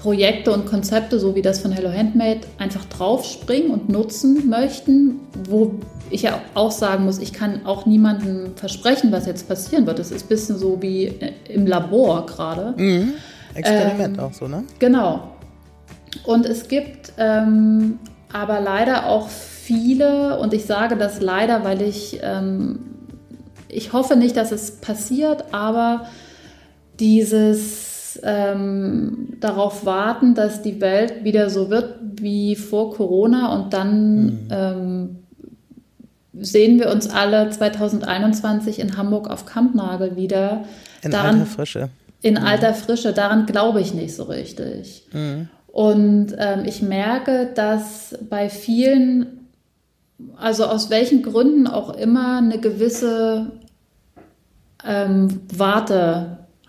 Projekte 0.05 0.53
und 0.53 0.67
Konzepte, 0.67 1.19
so 1.19 1.35
wie 1.35 1.41
das 1.41 1.61
von 1.61 1.73
Hello 1.73 1.91
Handmade, 1.91 2.41
einfach 2.59 2.85
draufspringen 2.85 3.71
und 3.71 3.89
nutzen 3.89 4.51
möchten, 4.51 5.21
wo 5.49 5.77
ich 6.11 6.21
ja 6.21 6.43
auch 6.53 6.73
sagen 6.73 7.07
muss, 7.07 7.19
ich 7.19 7.33
kann 7.33 7.65
auch 7.65 7.87
niemandem 7.87 8.55
versprechen, 8.55 9.13
was 9.13 9.25
jetzt 9.25 9.49
passieren 9.49 9.87
wird. 9.87 9.99
Das 9.99 10.11
ist 10.11 10.27
ein 10.27 10.29
bisschen 10.29 10.59
so 10.59 10.83
wie 10.83 11.11
im 11.49 11.67
Labor 11.67 12.27
gerade. 12.27 12.75
Mhm. 12.77 13.15
Experiment 13.55 14.19
ähm, 14.19 14.25
auch 14.25 14.35
so, 14.35 14.47
ne? 14.47 14.65
Genau. 14.79 15.31
Und 16.27 16.45
es 16.45 16.69
gibt 16.69 17.15
ähm, 17.17 17.99
aber 18.31 18.61
leider 18.61 19.07
auch 19.07 19.31
viele, 19.31 20.39
und 20.39 20.53
ich 20.53 20.67
sage 20.67 20.99
das 20.99 21.23
leider, 21.23 21.65
weil 21.65 21.81
ich, 21.81 22.21
ähm, 22.23 22.81
ich 23.69 23.95
hoffe 23.95 24.17
nicht, 24.17 24.37
dass 24.37 24.53
es 24.53 24.83
passiert, 24.83 25.47
aber 25.53 26.09
dieses 27.01 27.94
ähm, 28.23 29.35
darauf 29.41 29.85
warten, 29.85 30.35
dass 30.35 30.63
die 30.63 30.81
Welt 30.81 31.25
wieder 31.25 31.51
so 31.51 31.71
wird 31.71 31.95
wie 32.21 32.57
vor 32.57 32.93
Corona 32.95 33.55
und 33.55 33.73
dann 33.73 34.25
mhm. 34.25 34.49
Ähm, 34.51 35.17
sehen 36.37 36.81
wir 36.81 36.91
uns 36.91 37.09
alle 37.09 37.49
2021 37.49 38.81
in 38.81 38.97
Hamburg 38.97 39.31
auf 39.31 39.47
Kampnagel 39.47 40.17
wieder. 40.17 40.65
In 41.03 41.13
daran, 41.13 41.41
alter 41.41 41.47
Frische 41.47 41.91
in 42.25 42.35
mhm. 42.35 42.45
alter 42.45 42.73
Frische. 42.75 43.13
Daran 43.13 43.45
glaube 43.45 43.81
ich 43.83 43.93
nicht 43.93 44.17
so 44.17 44.25
richtig. 44.25 45.07
Mhm. 45.13 45.49
Und 45.67 46.35
ähm, 46.39 46.65
ich 46.65 46.81
merke, 46.81 47.51
dass 47.55 48.17
bei 48.31 48.49
vielen, 48.49 49.49
also 50.37 50.65
aus 50.65 50.89
welchen 50.89 51.23
Gründen 51.23 51.67
auch 51.67 51.95
immer, 51.95 52.39
eine 52.39 52.59
gewisse 52.59 53.53
ähm, 54.87 55.41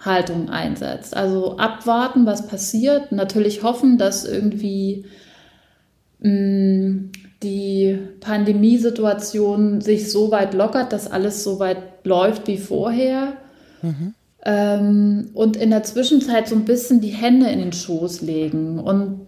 Wartehaltung 0.06 0.50
einsetzt. 0.50 1.16
Also 1.16 1.58
abwarten, 1.58 2.26
was 2.26 2.48
passiert. 2.48 3.12
Natürlich 3.12 3.64
hoffen, 3.64 3.98
dass 3.98 4.26
irgendwie 4.26 5.06
mh, 6.20 6.30
mm, 6.30 7.12
die 7.44 8.00
Pandemiesituation 8.22 9.82
sich 9.82 10.12
so 10.12 10.32
weit 10.32 10.54
lockert, 10.54 10.94
dass 10.94 11.12
alles 11.12 11.44
so 11.44 11.60
weit 11.60 12.06
läuft 12.06 12.48
wie 12.48 12.58
vorher. 12.58 13.34
Mhm 13.82 14.14
ähm, 14.48 15.32
und 15.34 15.58
in 15.58 15.72
der 15.72 15.82
Zwischenzeit 15.84 16.48
so 16.48 16.56
ein 16.56 16.66
bisschen 16.66 17.02
die 17.02 17.10
Hände 17.10 17.50
in 17.50 17.60
den 17.60 17.74
Schoß 17.74 18.22
legen. 18.22 18.78
Und 18.78 19.28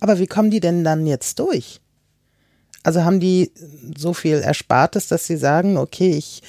Aber 0.00 0.18
wie 0.18 0.26
kommen 0.26 0.50
die 0.50 0.60
denn 0.60 0.84
dann 0.84 1.06
jetzt 1.06 1.38
durch? 1.38 1.80
Also 2.82 3.04
haben 3.04 3.20
die 3.20 3.50
so 3.96 4.12
viel 4.12 4.36
Erspartes, 4.36 5.08
dass 5.08 5.26
sie 5.26 5.38
sagen, 5.38 5.78
okay, 5.78 6.10
ich 6.10 6.42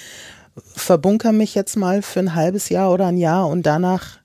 verbunker 0.76 1.32
mich 1.32 1.56
jetzt 1.56 1.76
mal 1.76 2.02
für 2.02 2.20
ein 2.20 2.36
halbes 2.36 2.70
Jahr 2.70 2.92
oder 2.92 3.08
ein 3.08 3.18
Jahr 3.18 3.48
und 3.48 3.66
danach 3.66 4.20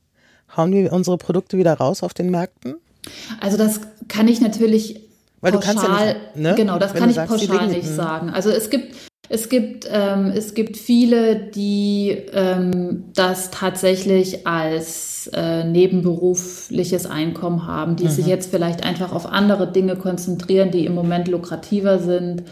hauen 0.56 0.72
wir 0.72 0.92
unsere 0.92 1.18
Produkte 1.18 1.58
wieder 1.58 1.74
raus 1.74 2.02
auf 2.02 2.14
den 2.14 2.30
Märkten? 2.30 2.76
Also 3.40 3.56
das 3.56 3.80
kann 4.08 4.28
ich 4.28 4.40
natürlich 4.40 5.00
Weil 5.40 5.52
pauschal, 5.52 5.74
du 5.74 5.80
kannst 5.80 6.00
ja 6.00 6.06
nicht, 6.06 6.36
ne? 6.36 6.54
genau, 6.56 6.78
das 6.78 6.94
Wenn 6.94 7.00
kann 7.00 7.10
ich 7.10 7.16
sagst, 7.16 7.48
pauschal 7.48 7.68
nicht 7.68 7.88
sagen. 7.88 8.30
Also 8.30 8.50
es 8.50 8.70
gibt 8.70 8.94
es 9.28 9.48
gibt, 9.48 9.88
ähm, 9.90 10.32
es 10.34 10.54
gibt 10.54 10.76
viele, 10.76 11.36
die 11.36 12.10
ähm, 12.32 13.04
das 13.14 13.50
tatsächlich 13.50 14.46
als 14.46 15.30
äh, 15.32 15.64
nebenberufliches 15.64 17.06
Einkommen 17.06 17.66
haben, 17.66 17.96
die 17.96 18.04
mhm. 18.04 18.10
sich 18.10 18.26
jetzt 18.26 18.50
vielleicht 18.50 18.84
einfach 18.84 19.12
auf 19.12 19.26
andere 19.26 19.70
Dinge 19.70 19.96
konzentrieren, 19.96 20.70
die 20.70 20.84
im 20.84 20.94
Moment 20.94 21.28
lukrativer 21.28 21.98
sind. 22.00 22.42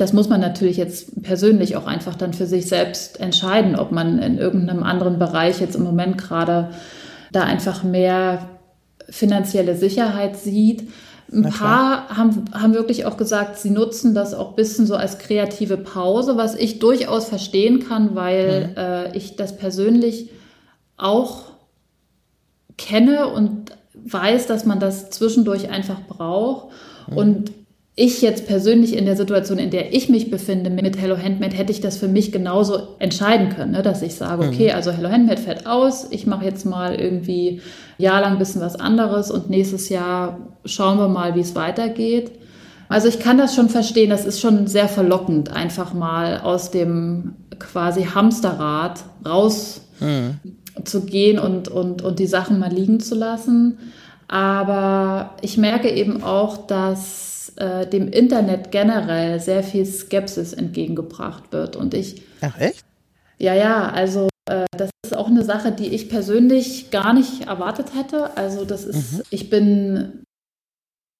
Das 0.00 0.14
muss 0.14 0.30
man 0.30 0.40
natürlich 0.40 0.78
jetzt 0.78 1.22
persönlich 1.22 1.76
auch 1.76 1.86
einfach 1.86 2.14
dann 2.14 2.32
für 2.32 2.46
sich 2.46 2.66
selbst 2.66 3.20
entscheiden, 3.20 3.76
ob 3.76 3.92
man 3.92 4.18
in 4.18 4.38
irgendeinem 4.38 4.82
anderen 4.82 5.18
Bereich 5.18 5.60
jetzt 5.60 5.76
im 5.76 5.82
Moment 5.82 6.16
gerade 6.16 6.70
da 7.32 7.42
einfach 7.42 7.82
mehr 7.82 8.48
finanzielle 9.10 9.76
Sicherheit 9.76 10.36
sieht. 10.38 10.88
Ein 11.30 11.42
paar 11.50 12.08
haben, 12.16 12.46
haben 12.52 12.72
wirklich 12.72 13.04
auch 13.04 13.18
gesagt, 13.18 13.58
sie 13.58 13.68
nutzen 13.68 14.14
das 14.14 14.32
auch 14.32 14.50
ein 14.50 14.56
bisschen 14.56 14.86
so 14.86 14.96
als 14.96 15.18
kreative 15.18 15.76
Pause, 15.76 16.38
was 16.38 16.54
ich 16.54 16.78
durchaus 16.78 17.26
verstehen 17.28 17.86
kann, 17.86 18.14
weil 18.14 18.68
mhm. 18.68 18.76
äh, 18.76 19.16
ich 19.16 19.36
das 19.36 19.56
persönlich 19.58 20.30
auch 20.96 21.42
kenne 22.78 23.28
und 23.28 23.72
weiß, 23.94 24.46
dass 24.46 24.64
man 24.64 24.80
das 24.80 25.10
zwischendurch 25.10 25.68
einfach 25.68 26.00
braucht. 26.08 26.68
Mhm. 27.10 27.16
Und 27.16 27.52
ich 27.96 28.22
jetzt 28.22 28.46
persönlich 28.46 28.96
in 28.96 29.04
der 29.04 29.16
Situation, 29.16 29.58
in 29.58 29.70
der 29.70 29.92
ich 29.92 30.08
mich 30.08 30.30
befinde 30.30 30.70
mit 30.70 30.98
Hello 30.98 31.18
Handmade, 31.18 31.56
hätte 31.56 31.72
ich 31.72 31.80
das 31.80 31.96
für 31.96 32.08
mich 32.08 32.32
genauso 32.32 32.96
entscheiden 32.98 33.50
können, 33.50 33.72
ne? 33.72 33.82
dass 33.82 34.02
ich 34.02 34.14
sage, 34.14 34.46
okay, 34.46 34.68
mhm. 34.68 34.74
also 34.76 34.92
Hello 34.92 35.10
Handmade 35.10 35.40
fällt 35.40 35.66
aus, 35.66 36.06
ich 36.10 36.26
mache 36.26 36.44
jetzt 36.44 36.64
mal 36.64 36.94
irgendwie 36.94 37.60
jahrelang 37.98 38.32
ein 38.32 38.38
bisschen 38.38 38.60
was 38.60 38.76
anderes 38.76 39.30
und 39.30 39.50
nächstes 39.50 39.88
Jahr 39.88 40.38
schauen 40.64 40.98
wir 40.98 41.08
mal, 41.08 41.34
wie 41.34 41.40
es 41.40 41.54
weitergeht. 41.54 42.32
Also 42.88 43.06
ich 43.06 43.20
kann 43.20 43.38
das 43.38 43.54
schon 43.54 43.68
verstehen, 43.68 44.10
das 44.10 44.24
ist 44.24 44.40
schon 44.40 44.66
sehr 44.66 44.88
verlockend, 44.88 45.52
einfach 45.52 45.92
mal 45.92 46.40
aus 46.40 46.70
dem 46.70 47.34
quasi 47.58 48.04
Hamsterrad 48.04 49.00
raus 49.26 49.82
mhm. 50.00 50.40
zu 50.84 51.02
gehen 51.02 51.38
und, 51.38 51.68
und, 51.68 52.02
und 52.02 52.18
die 52.18 52.26
Sachen 52.26 52.58
mal 52.58 52.72
liegen 52.72 53.00
zu 53.00 53.14
lassen. 53.14 53.78
Aber 54.26 55.34
ich 55.42 55.56
merke 55.56 55.90
eben 55.90 56.22
auch, 56.22 56.66
dass 56.66 57.29
äh, 57.60 57.86
dem 57.86 58.08
Internet 58.08 58.72
generell 58.72 59.38
sehr 59.38 59.62
viel 59.62 59.86
Skepsis 59.86 60.52
entgegengebracht 60.52 61.52
wird. 61.52 61.76
Und 61.76 61.94
ich. 61.94 62.22
Ach, 62.40 62.58
echt? 62.58 62.84
Ja, 63.38 63.54
ja, 63.54 63.88
also 63.90 64.28
äh, 64.48 64.66
das 64.76 64.90
ist 65.04 65.16
auch 65.16 65.28
eine 65.28 65.44
Sache, 65.44 65.72
die 65.72 65.88
ich 65.88 66.08
persönlich 66.08 66.90
gar 66.90 67.12
nicht 67.12 67.46
erwartet 67.46 67.94
hätte. 67.94 68.36
Also, 68.36 68.64
das 68.64 68.84
ist, 68.84 69.12
mhm. 69.12 69.22
ich 69.30 69.50
bin 69.50 70.24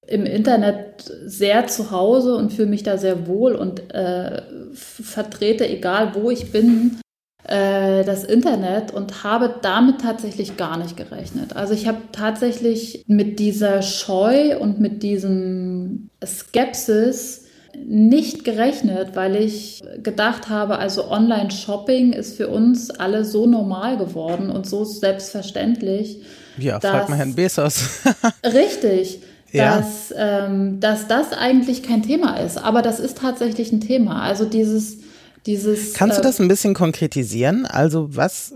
im 0.07 0.25
Internet 0.25 1.11
sehr 1.25 1.67
zu 1.67 1.91
Hause 1.91 2.35
und 2.35 2.51
fühle 2.51 2.69
mich 2.69 2.83
da 2.83 2.97
sehr 2.97 3.27
wohl 3.27 3.55
und 3.55 3.93
äh, 3.93 4.41
vertrete, 4.73 5.67
egal 5.67 6.15
wo 6.15 6.29
ich 6.29 6.51
bin, 6.51 6.99
äh, 7.47 8.03
das 8.03 8.23
Internet 8.23 8.93
und 8.93 9.23
habe 9.23 9.55
damit 9.61 10.01
tatsächlich 10.01 10.57
gar 10.57 10.77
nicht 10.77 10.97
gerechnet. 10.97 11.55
Also 11.55 11.73
ich 11.73 11.87
habe 11.87 11.99
tatsächlich 12.11 13.03
mit 13.07 13.39
dieser 13.39 13.81
Scheu 13.81 14.57
und 14.59 14.79
mit 14.79 15.03
diesem 15.03 16.09
Skepsis 16.25 17.45
nicht 17.75 18.43
gerechnet, 18.43 19.15
weil 19.15 19.35
ich 19.35 19.81
gedacht 20.03 20.49
habe, 20.49 20.77
also 20.77 21.09
Online-Shopping 21.09 22.13
ist 22.13 22.35
für 22.35 22.49
uns 22.49 22.91
alle 22.91 23.25
so 23.25 23.47
normal 23.47 23.97
geworden 23.97 24.49
und 24.49 24.67
so 24.67 24.83
selbstverständlich. 24.83 26.21
Ja, 26.57 26.79
fragt 26.79 27.09
mal 27.09 27.17
Herrn 27.17 27.35
Bezos. 27.35 28.01
richtig. 28.43 29.21
Ja. 29.51 29.77
Dass, 29.77 30.13
ähm, 30.15 30.79
dass 30.79 31.07
das 31.07 31.33
eigentlich 31.33 31.83
kein 31.83 32.03
Thema 32.03 32.37
ist. 32.37 32.57
Aber 32.57 32.81
das 32.81 32.99
ist 32.99 33.17
tatsächlich 33.17 33.71
ein 33.71 33.81
Thema. 33.81 34.21
Also 34.21 34.45
dieses 34.45 34.99
dieses, 35.45 35.93
Kannst 35.93 36.17
du 36.17 36.21
äh, 36.21 36.23
das 36.23 36.39
ein 36.39 36.47
bisschen 36.47 36.73
konkretisieren? 36.73 37.65
Also 37.65 38.15
was, 38.15 38.53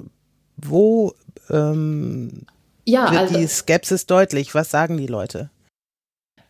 wo 0.57 1.13
ähm, 1.49 2.43
ja, 2.85 3.11
wird 3.11 3.21
also, 3.21 3.37
die 3.37 3.47
Skepsis 3.47 4.05
deutlich? 4.05 4.53
Was 4.53 4.69
sagen 4.69 4.97
die 4.97 5.07
Leute? 5.07 5.49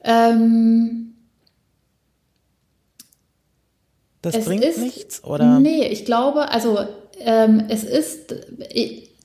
Ähm, 0.04 1.16
das 4.22 4.46
bringt 4.46 4.64
ist, 4.64 4.80
nichts, 4.80 5.24
oder? 5.24 5.60
Nee, 5.60 5.88
ich 5.88 6.06
glaube, 6.06 6.50
also 6.50 6.80
ähm, 7.20 7.64
es 7.70 7.84
ist 7.84 8.36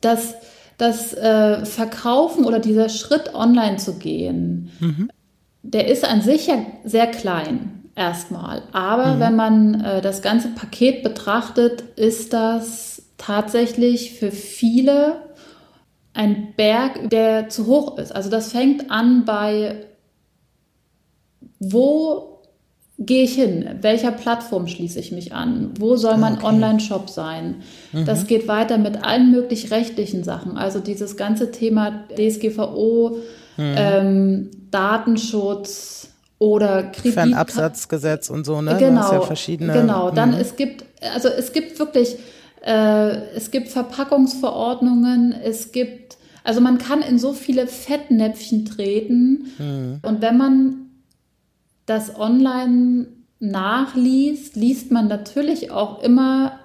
das, 0.01 0.35
das 0.79 1.13
äh, 1.15 1.65
Verkaufen 1.65 2.45
oder 2.45 2.61
dieser 2.61 2.89
Schritt 2.89 3.35
online 3.35 3.77
zu 3.77 3.99
gehen, 3.99 4.71
mhm. 4.79 5.11
der 5.63 5.89
ist 5.89 6.05
an 6.05 6.23
sich 6.23 6.47
ja 6.47 6.65
sehr 6.85 7.09
klein 7.09 7.80
erstmal. 7.95 8.63
Aber 8.73 9.15
mhm. 9.15 9.21
wenn 9.21 9.37
man 9.37 9.81
äh, 9.81 10.01
das 10.01 10.23
ganze 10.23 10.49
Paket 10.49 11.03
betrachtet, 11.03 11.83
ist 11.97 12.33
das 12.33 13.03
tatsächlich 13.19 14.13
für 14.13 14.31
viele 14.31 15.23
ein 16.13 16.55
Berg, 16.57 17.11
der 17.11 17.49
zu 17.49 17.67
hoch 17.67 17.99
ist. 17.99 18.15
Also 18.15 18.31
das 18.31 18.53
fängt 18.53 18.91
an 18.91 19.25
bei, 19.25 19.87
wo 21.59 22.31
gehe 22.99 23.25
ich 23.25 23.35
hin? 23.35 23.79
Welcher 23.81 24.13
Plattform 24.13 24.67
schließe 24.67 25.01
ich 25.01 25.13
mich 25.13 25.33
an? 25.33 25.73
Wo 25.79 25.97
soll 25.97 26.19
mein 26.19 26.35
okay. 26.35 26.47
Online-Shop 26.47 27.09
sein? 27.09 27.63
Mhm. 27.93 28.05
Das 28.05 28.27
geht 28.27 28.47
weiter 28.47 28.77
mit 28.77 29.03
allen 29.05 29.31
möglich 29.31 29.71
rechtlichen 29.71 30.23
Sachen. 30.23 30.57
Also 30.57 30.81
dieses 30.81 31.17
ganze 31.17 31.51
Thema 31.51 32.05
DSGVO, 32.15 33.19
mhm. 33.57 33.75
ähm, 33.77 34.51
Datenschutz 34.71 36.10
oder 36.41 36.85
Kredit. 36.85 37.15
Fernabsatzgesetz 37.15 38.31
und 38.31 38.45
so, 38.45 38.61
ne? 38.63 38.77
Genau. 38.79 39.13
Ja 39.13 39.21
verschiedene, 39.21 39.73
genau. 39.73 40.11
Dann 40.11 40.31
mhm. 40.31 40.41
es 40.41 40.57
gibt, 40.57 40.85
also 41.15 41.29
es 41.29 41.53
gibt 41.53 41.79
wirklich, 41.79 42.17
äh, 42.63 43.35
es 43.37 43.51
gibt 43.51 43.69
Verpackungsverordnungen, 43.69 45.33
es 45.33 45.71
gibt, 45.71 46.17
also 46.43 46.63
man 46.63 46.79
kann 46.79 47.03
in 47.03 47.19
so 47.19 47.35
viele 47.35 47.67
Fettnäpfchen 47.67 48.65
treten. 48.65 49.53
Mhm. 49.59 50.01
Und 50.03 50.23
wenn 50.23 50.39
man 50.39 50.87
das 51.85 52.19
online 52.19 53.09
nachliest, 53.39 54.57
liest 54.57 54.91
man 54.91 55.09
natürlich 55.09 55.71
auch 55.71 56.03
immer 56.03 56.59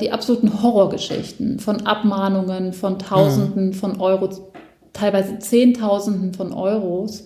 die 0.00 0.10
absoluten 0.10 0.62
Horrorgeschichten 0.64 1.60
von 1.60 1.86
Abmahnungen, 1.86 2.72
von 2.72 2.98
Tausenden 2.98 3.66
mhm. 3.66 3.72
von 3.74 4.00
Euro, 4.00 4.30
teilweise 4.92 5.38
Zehntausenden 5.38 6.34
von 6.34 6.52
Euros. 6.52 7.24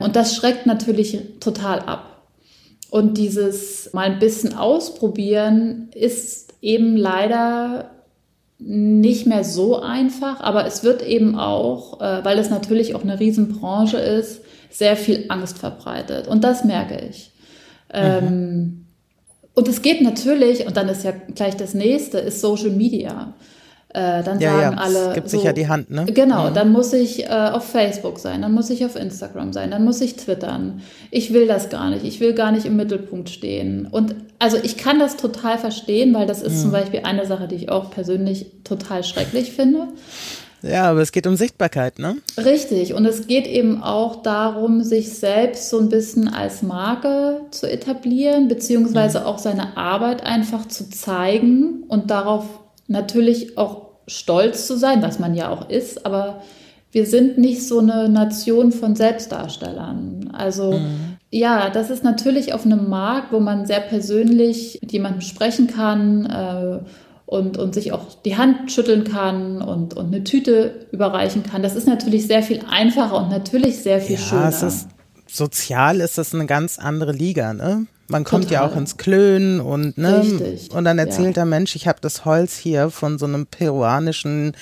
Und 0.00 0.16
das 0.16 0.34
schreckt 0.34 0.66
natürlich 0.66 1.18
total 1.38 1.80
ab. 1.80 2.26
Und 2.90 3.18
dieses 3.18 3.92
mal 3.92 4.06
ein 4.06 4.18
bisschen 4.18 4.54
ausprobieren 4.56 5.90
ist 5.94 6.54
eben 6.60 6.96
leider 6.96 7.90
nicht 8.58 9.26
mehr 9.26 9.44
so 9.44 9.80
einfach, 9.80 10.40
aber 10.40 10.66
es 10.66 10.82
wird 10.82 11.02
eben 11.02 11.38
auch, 11.38 12.00
äh, 12.00 12.24
weil 12.24 12.38
es 12.38 12.50
natürlich 12.50 12.94
auch 12.94 13.02
eine 13.02 13.18
Riesenbranche 13.18 13.98
ist, 13.98 14.42
sehr 14.70 14.96
viel 14.96 15.26
Angst 15.28 15.58
verbreitet. 15.58 16.28
Und 16.28 16.44
das 16.44 16.64
merke 16.64 17.00
ich. 17.08 17.32
Ähm, 17.92 18.24
mhm. 18.24 18.26
Ähm, 18.26 18.86
und 19.54 19.68
es 19.68 19.82
geht 19.82 20.00
natürlich, 20.00 20.66
und 20.66 20.76
dann 20.76 20.88
ist 20.88 21.04
ja 21.04 21.12
gleich 21.34 21.56
das 21.56 21.74
nächste, 21.74 22.18
ist 22.18 22.40
Social 22.40 22.70
Media. 22.70 23.34
Äh, 23.92 24.22
dann 24.22 24.38
ja, 24.38 24.52
sagen 24.52 24.76
ja. 24.76 24.82
alle. 24.82 25.08
Es 25.08 25.14
gibt 25.14 25.30
so, 25.30 25.36
sich 25.36 25.44
ja 25.44 25.52
die 25.52 25.66
Hand, 25.66 25.90
ne? 25.90 26.04
Genau, 26.04 26.48
mhm. 26.48 26.54
dann 26.54 26.70
muss 26.70 26.92
ich 26.92 27.24
äh, 27.24 27.28
auf 27.28 27.64
Facebook 27.64 28.20
sein, 28.20 28.42
dann 28.42 28.52
muss 28.52 28.70
ich 28.70 28.84
auf 28.84 28.94
Instagram 28.94 29.52
sein, 29.52 29.72
dann 29.72 29.84
muss 29.84 30.00
ich 30.00 30.14
twittern. 30.14 30.80
Ich 31.10 31.32
will 31.32 31.48
das 31.48 31.70
gar 31.70 31.90
nicht, 31.90 32.04
ich 32.04 32.20
will 32.20 32.32
gar 32.32 32.52
nicht 32.52 32.66
im 32.66 32.76
Mittelpunkt 32.76 33.30
stehen. 33.30 33.88
Und 33.90 34.14
also 34.38 34.58
ich 34.62 34.76
kann 34.76 35.00
das 35.00 35.16
total 35.16 35.58
verstehen, 35.58 36.14
weil 36.14 36.26
das 36.26 36.40
ist 36.40 36.58
mhm. 36.58 36.62
zum 36.62 36.70
Beispiel 36.70 37.00
eine 37.02 37.26
Sache, 37.26 37.48
die 37.48 37.56
ich 37.56 37.68
auch 37.68 37.90
persönlich 37.90 38.46
total 38.62 39.02
schrecklich 39.02 39.50
finde. 39.52 39.88
Ja, 40.62 40.90
aber 40.90 41.00
es 41.00 41.10
geht 41.10 41.26
um 41.26 41.36
Sichtbarkeit, 41.36 41.98
ne? 41.98 42.18
Richtig. 42.36 42.94
Und 42.94 43.06
es 43.06 43.26
geht 43.26 43.46
eben 43.46 43.82
auch 43.82 44.22
darum, 44.22 44.82
sich 44.82 45.14
selbst 45.14 45.70
so 45.70 45.80
ein 45.80 45.88
bisschen 45.88 46.28
als 46.28 46.62
Marke 46.62 47.40
zu 47.50 47.68
etablieren, 47.68 48.46
beziehungsweise 48.46 49.20
mhm. 49.20 49.26
auch 49.26 49.38
seine 49.38 49.76
Arbeit 49.76 50.24
einfach 50.24 50.68
zu 50.68 50.88
zeigen 50.90 51.84
und 51.88 52.10
darauf 52.10 52.44
natürlich 52.90 53.56
auch 53.56 53.88
stolz 54.06 54.66
zu 54.66 54.76
sein, 54.76 55.02
was 55.02 55.18
man 55.18 55.34
ja 55.34 55.48
auch 55.48 55.68
ist. 55.70 56.04
Aber 56.04 56.42
wir 56.92 57.06
sind 57.06 57.38
nicht 57.38 57.66
so 57.66 57.78
eine 57.78 58.08
Nation 58.08 58.72
von 58.72 58.96
Selbstdarstellern. 58.96 60.30
Also 60.32 60.72
mhm. 60.72 61.16
ja, 61.30 61.70
das 61.70 61.90
ist 61.90 62.04
natürlich 62.04 62.52
auf 62.52 62.64
einem 62.64 62.88
Markt, 62.88 63.32
wo 63.32 63.40
man 63.40 63.66
sehr 63.66 63.80
persönlich 63.80 64.78
mit 64.82 64.92
jemandem 64.92 65.20
sprechen 65.20 65.68
kann. 65.68 66.26
Äh, 66.26 66.78
und, 67.30 67.58
und 67.58 67.74
sich 67.74 67.92
auch 67.92 68.20
die 68.24 68.36
Hand 68.36 68.72
schütteln 68.72 69.04
kann 69.04 69.62
und, 69.62 69.94
und 69.94 70.06
eine 70.06 70.24
Tüte 70.24 70.88
überreichen 70.90 71.44
kann. 71.44 71.62
Das 71.62 71.76
ist 71.76 71.86
natürlich 71.86 72.26
sehr 72.26 72.42
viel 72.42 72.62
einfacher 72.68 73.16
und 73.18 73.30
natürlich 73.30 73.78
sehr 73.84 74.00
viel 74.00 74.16
ja, 74.16 74.20
schöner. 74.20 74.48
Ist, 74.48 74.88
sozial 75.28 76.00
ist 76.00 76.18
das 76.18 76.34
eine 76.34 76.46
ganz 76.46 76.80
andere 76.80 77.12
Liga, 77.12 77.54
ne? 77.54 77.86
Man 78.10 78.24
kommt 78.24 78.48
Total. 78.48 78.66
ja 78.66 78.70
auch 78.70 78.76
ins 78.76 78.96
Klönen 78.96 79.60
und 79.60 79.96
ne 79.96 80.20
Richtig. 80.20 80.70
und 80.72 80.84
dann 80.84 80.98
erzählt 80.98 81.28
ja. 81.28 81.32
der 81.32 81.44
Mensch, 81.44 81.76
ich 81.76 81.86
habe 81.86 81.98
das 82.00 82.24
Holz 82.24 82.56
hier 82.56 82.90
von 82.90 83.18
so 83.18 83.26
einem 83.26 83.46
peruanischen 83.46 84.52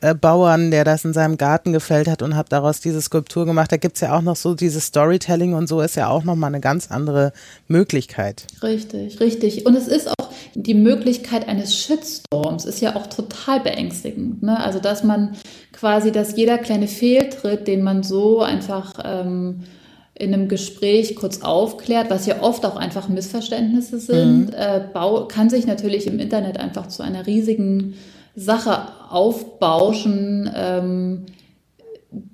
äh, 0.00 0.14
Bauern, 0.14 0.70
der 0.70 0.84
das 0.84 1.04
in 1.04 1.12
seinem 1.12 1.36
Garten 1.36 1.72
gefällt 1.72 2.08
hat 2.08 2.22
und 2.22 2.34
habe 2.34 2.48
daraus 2.48 2.80
diese 2.80 3.02
Skulptur 3.02 3.44
gemacht. 3.44 3.70
Da 3.70 3.76
gibt's 3.76 4.00
ja 4.00 4.16
auch 4.16 4.22
noch 4.22 4.36
so 4.36 4.54
dieses 4.54 4.86
Storytelling 4.86 5.54
und 5.54 5.68
so 5.68 5.80
ist 5.80 5.96
ja 5.96 6.08
auch 6.08 6.24
noch 6.24 6.34
mal 6.34 6.46
eine 6.46 6.60
ganz 6.60 6.90
andere 6.90 7.32
Möglichkeit. 7.68 8.46
Richtig, 8.62 9.20
richtig. 9.20 9.66
Und 9.66 9.76
es 9.76 9.88
ist 9.88 10.08
auch 10.08 10.30
die 10.54 10.74
Möglichkeit 10.74 11.48
eines 11.48 11.74
Shitstorms 11.76 12.64
ist 12.64 12.80
ja 12.80 12.96
auch 12.96 13.06
total 13.08 13.60
beängstigend. 13.60 14.42
Ne? 14.42 14.58
Also 14.58 14.78
dass 14.78 15.02
man 15.02 15.36
quasi, 15.72 16.12
dass 16.12 16.36
jeder 16.36 16.58
kleine 16.58 16.88
Fehltritt, 16.88 17.66
den 17.66 17.82
man 17.82 18.02
so 18.02 18.42
einfach 18.42 18.94
ähm, 19.04 19.64
in 20.14 20.32
einem 20.32 20.48
Gespräch 20.48 21.16
kurz 21.16 21.42
aufklärt, 21.42 22.08
was 22.10 22.26
ja 22.26 22.40
oft 22.40 22.64
auch 22.64 22.76
einfach 22.76 23.08
Missverständnisse 23.08 23.98
sind, 23.98 24.48
mhm. 24.48 24.54
äh, 24.54 24.80
bau, 24.92 25.26
kann 25.26 25.50
sich 25.50 25.66
natürlich 25.66 26.06
im 26.06 26.20
Internet 26.20 26.58
einfach 26.58 26.88
zu 26.88 27.02
einer 27.02 27.26
riesigen 27.26 27.94
Sache 28.36 28.88
aufbauschen, 29.10 30.50
ähm, 30.54 31.26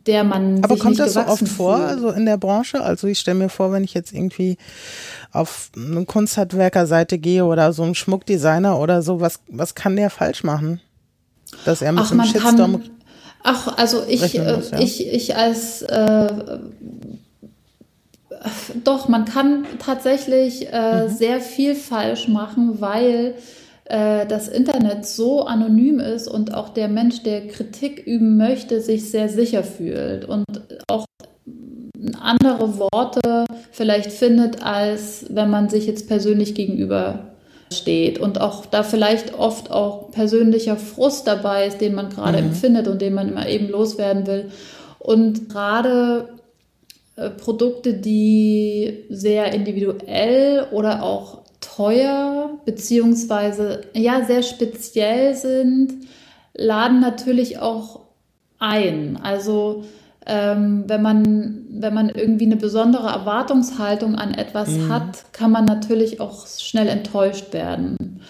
der 0.07 0.25
man. 0.25 0.63
Aber 0.63 0.77
kommt 0.77 0.99
das 0.99 1.15
so 1.15 1.21
oft 1.21 1.49
vor, 1.49 1.77
fühlt. 1.77 1.89
also 1.89 2.11
in 2.11 2.27
der 2.27 2.37
Branche? 2.37 2.83
Also 2.83 3.07
ich 3.07 3.19
stelle 3.19 3.39
mir 3.39 3.49
vor, 3.49 3.73
wenn 3.73 3.85
ich 3.85 3.95
jetzt 3.95 4.13
irgendwie 4.13 4.59
auf 5.33 5.71
eine 5.75 6.05
Kunsthandwerkerseite 6.05 7.19
gehe 7.19 7.45
oder 7.45 7.73
so 7.73 7.83
ein 7.83 7.95
Schmuckdesigner 7.95 8.79
oder 8.79 9.03
so, 9.03 9.21
was, 9.21 9.41
was 9.49 9.75
kann 9.75 9.97
der 9.97 10.11
falsch 10.11 10.45
machen? 10.45 10.81
Dass 11.65 11.81
er 11.81 11.93
mit 11.93 12.05
ach, 12.05 12.13
einem 12.13 12.25
Shitstorm. 12.25 12.73
Kann, 12.73 12.91
ach, 13.43 13.79
also 13.79 14.03
ich, 14.07 14.39
äh, 14.39 14.57
muss, 14.57 14.71
ja. 14.71 14.81
ich, 14.81 15.07
ich 15.07 15.37
als 15.37 15.83
äh, 15.83 16.59
doch, 18.85 19.09
man 19.09 19.25
kann 19.25 19.67
tatsächlich 19.79 20.73
äh, 20.73 21.05
mhm. 21.05 21.09
sehr 21.09 21.41
viel 21.41 21.75
falsch 21.75 22.29
machen, 22.29 22.81
weil 22.81 23.35
äh, 23.85 24.27
das 24.27 24.49
Internet 24.49 25.05
so 25.05 25.45
anonym 25.45 26.01
ist 26.01 26.29
und 26.29 26.55
auch 26.55 26.71
der 26.71 26.89
Mensch, 26.89 27.23
der 27.23 27.49
Kritik 27.49 28.07
üben 28.07 28.37
möchte, 28.37 28.81
sich 28.81 29.11
sehr 29.11 29.29
sicher 29.29 29.63
fühlt 29.63 30.25
und 30.25 30.45
auch 30.89 31.05
andere 32.21 32.79
Worte 32.79 33.45
vielleicht 33.73 34.13
findet, 34.13 34.63
als 34.63 35.27
wenn 35.29 35.51
man 35.51 35.69
sich 35.69 35.87
jetzt 35.87 36.09
persönlich 36.09 36.55
gegenüber 36.55 37.31
steht 37.73 38.19
und 38.19 38.41
auch 38.41 38.67
da 38.67 38.83
vielleicht 38.83 39.39
oft 39.39 39.71
auch 39.71 40.11
persönlicher 40.11 40.77
Frust 40.77 41.27
dabei 41.27 41.67
ist, 41.67 41.81
den 41.81 41.95
man 41.95 42.11
gerade 42.11 42.39
mhm. 42.39 42.49
empfindet 42.49 42.89
und 42.89 43.01
den 43.03 43.15
man 43.15 43.29
immer 43.29 43.49
eben 43.49 43.69
loswerden 43.69 44.27
will. 44.27 44.51
Und 44.99 45.49
gerade 45.49 46.29
Produkte, 47.29 47.93
die 47.93 49.05
sehr 49.11 49.53
individuell 49.53 50.67
oder 50.71 51.03
auch 51.03 51.43
teuer 51.61 52.59
beziehungsweise 52.65 53.83
ja 53.93 54.25
sehr 54.25 54.43
speziell 54.43 55.35
sind, 55.35 56.07
laden 56.55 57.01
natürlich 57.01 57.59
auch 57.59 58.01
ein. 58.59 59.19
Also 59.23 59.85
ähm, 60.27 60.85
wenn, 60.87 61.03
man, 61.03 61.67
wenn 61.71 61.95
man 61.95 62.09
irgendwie 62.09 62.47
eine 62.47 62.57
besondere 62.57 63.09
Erwartungshaltung 63.09 64.15
an 64.15 64.35
etwas 64.35 64.69
mhm. 64.69 64.93
hat, 64.93 65.33
kann 65.33 65.51
man 65.51 65.65
natürlich 65.65 66.21
auch 66.21 66.47
schnell 66.47 66.89
enttäuscht 66.89 67.53
werden. 67.53 68.21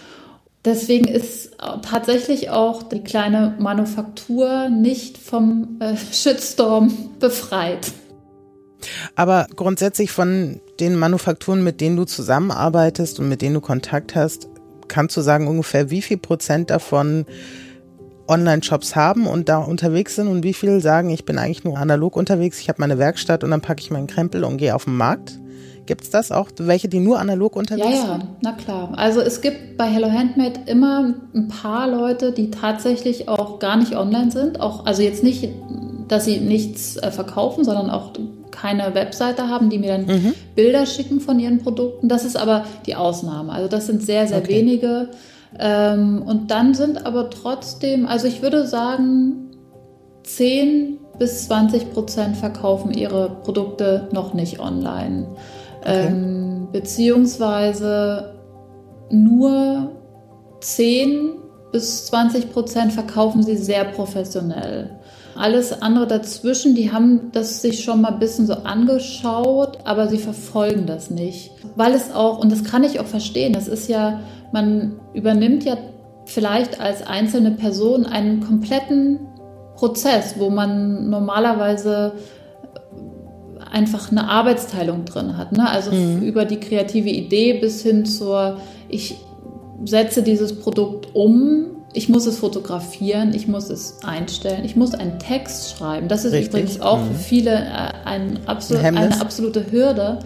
Deswegen 0.65 1.09
ist 1.09 1.57
tatsächlich 1.83 2.51
auch 2.51 2.83
die 2.83 3.01
kleine 3.01 3.55
Manufaktur 3.59 4.69
nicht 4.69 5.17
vom 5.17 5.79
äh, 5.81 5.97
Shitstorm 5.97 6.93
befreit. 7.21 7.93
Aber 9.15 9.47
grundsätzlich 9.55 10.11
von 10.11 10.61
den 10.79 10.97
Manufakturen, 10.97 11.63
mit 11.63 11.81
denen 11.81 11.97
du 11.97 12.05
zusammenarbeitest 12.05 13.21
und 13.21 13.29
mit 13.29 13.43
denen 13.43 13.55
du 13.55 13.61
Kontakt 13.61 14.15
hast, 14.15 14.49
kannst 14.89 15.17
du 15.17 15.21
sagen 15.21 15.47
ungefähr, 15.47 15.91
wie 15.91 16.03
viel 16.03 16.19
Prozent 16.19 16.71
davon 16.71 17.27
Online-Shops 18.29 18.95
haben 18.95 19.27
und 19.27 19.49
da 19.49 19.59
unterwegs 19.59 20.15
sind 20.15 20.29
und 20.29 20.45
wie 20.45 20.55
viele 20.55 20.81
sagen, 20.81 21.11
ich 21.11 21.25
bin 21.25 21.39
eigentlich 21.39 21.65
nur 21.65 21.77
analog 21.77 22.17
unterwegs, 22.17 22.61
ich 22.61 22.69
habe 22.69 22.81
meine 22.81 22.99
Werkstatt 22.99 23.43
und 23.43 23.51
dann 23.51 23.61
packe 23.61 23.81
ich 23.81 23.91
meinen 23.91 24.07
Krempel 24.07 24.45
und 24.45 24.57
gehe 24.57 24.75
auf 24.75 24.85
den 24.85 24.97
Markt? 24.97 25.39
Gibt 25.87 26.05
es 26.05 26.11
das 26.11 26.31
auch, 26.31 26.49
welche, 26.59 26.89
die 26.89 27.01
nur 27.01 27.19
analog 27.19 27.57
unterwegs 27.57 27.87
sind? 27.89 28.07
Ja, 28.07 28.19
ja, 28.19 28.29
na 28.43 28.53
klar. 28.53 28.93
Also 28.97 29.21
es 29.21 29.41
gibt 29.41 29.77
bei 29.77 29.87
Hello 29.87 30.09
Handmade 30.09 30.61
immer 30.67 31.15
ein 31.35 31.49
paar 31.49 31.89
Leute, 31.89 32.31
die 32.31 32.53
tatsächlich 32.53 33.29
auch 33.29 33.59
gar 33.59 33.77
nicht 33.77 33.97
online 33.97 34.31
sind. 34.31 34.61
Auch, 34.61 34.87
also 34.87 35.03
jetzt 35.03 35.25
nicht, 35.25 35.49
dass 36.07 36.27
sie 36.27 36.39
nichts 36.39 36.97
äh, 36.97 37.11
verkaufen, 37.11 37.65
sondern 37.65 37.91
auch 37.91 38.13
keine 38.51 38.95
Webseite 38.95 39.49
haben, 39.49 39.71
die 39.71 39.79
mir 39.79 39.97
dann 39.99 40.07
mhm. 40.07 40.35
Bilder 40.55 40.87
schicken 40.87 41.21
von 41.21 41.39
ihren 41.39 41.59
Produkten. 41.59 42.09
Das 42.09 42.25
ist 42.25 42.37
aber 42.37 42.65
die 42.87 42.95
Ausnahme. 42.95 43.53
Also 43.53 43.69
das 43.69 43.87
sind 43.87 44.03
sehr, 44.03 44.27
sehr 44.27 44.39
okay. 44.39 44.49
wenige. 44.49 45.11
Ähm, 45.59 46.23
und 46.23 46.51
dann 46.51 46.75
sind 46.75 47.07
aber 47.07 47.31
trotzdem, 47.31 48.07
also 48.07 48.27
ich 48.29 48.43
würde 48.43 48.67
sagen, 48.67 49.51
10 50.23 50.99
bis 51.19 51.47
20 51.47 51.93
Prozent 51.93 52.37
verkaufen 52.37 52.93
ihre 52.93 53.31
Produkte 53.43 54.09
noch 54.13 54.33
nicht 54.33 54.61
online. 54.61 55.27
Okay. 55.81 56.07
Ähm, 56.07 56.69
beziehungsweise 56.73 58.35
nur 59.11 59.91
10 60.61 61.33
bis 61.73 62.07
20 62.07 62.53
Prozent 62.53 62.93
verkaufen 62.93 63.43
sie 63.43 63.57
sehr 63.57 63.85
professionell. 63.85 65.00
Alles 65.37 65.83
andere 65.83 66.07
dazwischen, 66.07 66.75
die 66.75 66.93
haben 66.93 67.31
das 67.33 67.63
sich 67.63 67.85
schon 67.85 68.01
mal 68.01 68.13
ein 68.13 68.19
bisschen 68.19 68.47
so 68.47 68.55
angeschaut, 68.55 69.79
aber 69.85 70.09
sie 70.09 70.19
verfolgen 70.19 70.87
das 70.87 71.11
nicht. 71.11 71.53
Weil 71.77 71.95
es 71.95 72.13
auch, 72.13 72.39
und 72.39 72.51
das 72.51 72.65
kann 72.65 72.85
ich 72.85 73.01
auch 73.01 73.07
verstehen, 73.07 73.53
das 73.53 73.69
ist 73.69 73.89
ja, 73.89 74.21
man 74.53 75.01
übernimmt 75.15 75.65
ja 75.65 75.77
vielleicht 76.27 76.81
als 76.81 77.07
einzelne 77.07 77.53
Person 77.53 78.07
einen 78.07 78.41
kompletten 78.41 79.21
Prozess, 79.77 80.35
wo 80.39 80.51
man 80.51 81.09
normalerweise 81.09 82.13
einfach 83.71 84.11
eine 84.11 84.29
Arbeitsteilung 84.29 85.05
drin 85.05 85.37
hat. 85.37 85.53
Ne? 85.53 85.69
Also 85.69 85.93
mhm. 85.93 86.23
über 86.23 86.45
die 86.45 86.59
kreative 86.59 87.09
Idee 87.09 87.55
bis 87.55 87.83
hin 87.83 88.05
zur, 88.05 88.59
ich 88.89 89.17
setze 89.85 90.23
dieses 90.23 90.59
Produkt 90.59 91.15
um, 91.15 91.80
ich 91.93 92.09
muss 92.09 92.27
es 92.27 92.39
fotografieren, 92.39 93.35
ich 93.35 93.49
muss 93.49 93.69
es 93.69 93.99
einstellen, 94.05 94.65
ich 94.65 94.77
muss 94.77 94.95
einen 94.95 95.19
Text 95.19 95.77
schreiben. 95.77 96.09
Das 96.09 96.25
ist 96.25 96.33
Richtig. 96.33 96.49
übrigens 96.49 96.81
auch 96.81 96.99
mhm. 96.99 97.09
für 97.09 97.15
viele 97.15 97.51
äh, 97.51 97.93
ein 98.05 98.39
absolut, 98.47 98.85
ein 98.85 98.97
eine 98.97 99.21
absolute 99.21 99.73
Hürde. 99.73 100.21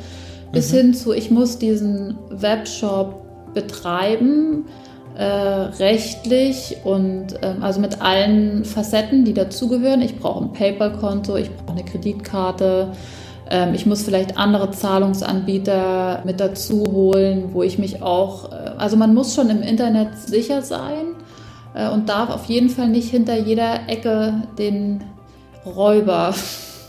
Bis 0.52 0.72
mhm. 0.72 0.76
hin 0.76 0.94
zu, 0.94 1.12
ich 1.12 1.30
muss 1.30 1.58
diesen 1.58 2.18
Webshop 2.28 3.54
betreiben, 3.54 4.66
äh, 5.16 5.24
rechtlich 5.24 6.76
und 6.84 7.34
äh, 7.42 7.54
also 7.60 7.80
mit 7.80 8.02
allen 8.02 8.64
Facetten, 8.64 9.24
die 9.24 9.32
dazugehören. 9.32 10.02
Ich 10.02 10.18
brauche 10.18 10.44
ein 10.44 10.52
PayPal-Konto, 10.52 11.36
ich 11.36 11.50
brauche 11.50 11.78
eine 11.78 11.84
Kreditkarte, 11.84 12.92
ähm, 13.50 13.74
ich 13.74 13.86
muss 13.86 14.02
vielleicht 14.02 14.36
andere 14.36 14.70
Zahlungsanbieter 14.70 16.22
mit 16.26 16.40
dazu 16.40 16.84
holen, 16.90 17.50
wo 17.52 17.62
ich 17.62 17.78
mich 17.78 18.02
auch, 18.02 18.52
äh, 18.52 18.54
also 18.76 18.96
man 18.96 19.14
muss 19.14 19.34
schon 19.34 19.48
im 19.50 19.62
Internet 19.62 20.18
sicher 20.18 20.60
sein 20.62 21.14
und 21.74 22.08
darf 22.08 22.30
auf 22.30 22.46
jeden 22.46 22.70
Fall 22.70 22.88
nicht 22.88 23.10
hinter 23.10 23.36
jeder 23.36 23.88
Ecke 23.88 24.42
den 24.58 25.02
Räuber 25.66 26.34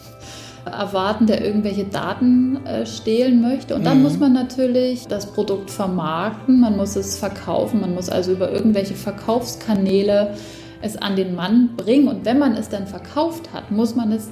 erwarten, 0.66 1.28
der 1.28 1.44
irgendwelche 1.44 1.86
Daten 1.86 2.66
äh, 2.66 2.86
stehlen 2.86 3.42
möchte. 3.42 3.76
Und 3.76 3.84
dann 3.84 3.98
mhm. 3.98 4.04
muss 4.04 4.20
man 4.20 4.34
natürlich 4.34 5.08
das 5.08 5.28
Produkt 5.28 5.72
vermarkten, 5.72 6.60
man 6.60 6.78
muss 6.78 6.96
es 6.96 7.18
verkaufen, 7.18 7.82
man 7.82 7.94
muss 7.94 8.10
also 8.10 8.32
über 8.32 8.52
irgendwelche 8.52 8.96
Verkaufskanäle 8.96 10.36
es 10.82 10.98
an 10.98 11.16
den 11.16 11.36
Mann 11.36 11.76
bringen. 11.76 12.08
Und 12.08 12.26
wenn 12.26 12.40
man 12.40 12.54
es 12.54 12.70
dann 12.70 12.88
verkauft 12.88 13.54
hat, 13.54 13.72
muss 13.72 13.96
man 13.96 14.12
es 14.12 14.30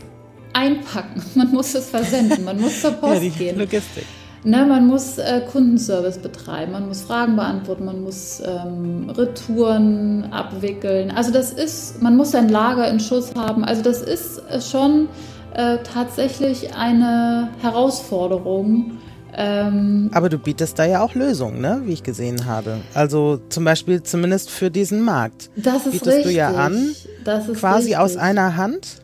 einpacken, 0.53 1.21
man 1.35 1.51
muss 1.51 1.73
es 1.73 1.89
versenden, 1.89 2.43
man 2.43 2.59
muss 2.59 2.81
zur 2.81 2.91
Post 2.91 3.15
ja, 3.15 3.19
die 3.19 3.29
gehen. 3.29 3.57
Logistik. 3.57 4.05
Ne, 4.45 4.65
man 4.65 4.87
muss 4.87 5.17
äh, 5.17 5.41
Kundenservice 5.49 6.17
betreiben, 6.17 6.73
man 6.73 6.87
muss 6.89 7.01
Fragen 7.01 7.37
beantworten, 7.37 7.85
man 7.85 8.03
muss 8.03 8.41
ähm, 8.45 9.09
Retouren 9.09 10.25
abwickeln. 10.31 11.11
Also 11.11 11.31
das 11.31 11.53
ist, 11.53 12.01
man 12.01 12.17
muss 12.17 12.31
sein 12.31 12.49
Lager 12.49 12.89
in 12.89 12.99
Schuss 12.99 13.33
haben. 13.35 13.63
Also 13.63 13.81
das 13.81 14.01
ist 14.01 14.39
äh, 14.49 14.59
schon 14.59 15.07
äh, 15.53 15.77
tatsächlich 15.83 16.75
eine 16.75 17.51
Herausforderung. 17.61 18.97
Ähm, 19.35 20.11
Aber 20.13 20.27
du 20.27 20.37
bietest 20.37 20.77
da 20.77 20.85
ja 20.85 21.01
auch 21.01 21.15
Lösungen, 21.15 21.61
ne? 21.61 21.81
wie 21.85 21.93
ich 21.93 22.03
gesehen 22.03 22.45
habe. 22.45 22.81
Also 22.93 23.39
zum 23.47 23.63
Beispiel 23.63 24.03
zumindest 24.03 24.49
für 24.49 24.69
diesen 24.69 25.01
Markt. 25.01 25.51
Das 25.55 25.85
ist 25.85 25.91
bietest 25.91 26.07
richtig. 26.07 26.23
du 26.25 26.31
ja 26.31 26.49
an, 26.49 26.93
quasi 27.23 27.77
richtig. 27.77 27.97
aus 27.97 28.17
einer 28.17 28.57
Hand 28.57 29.03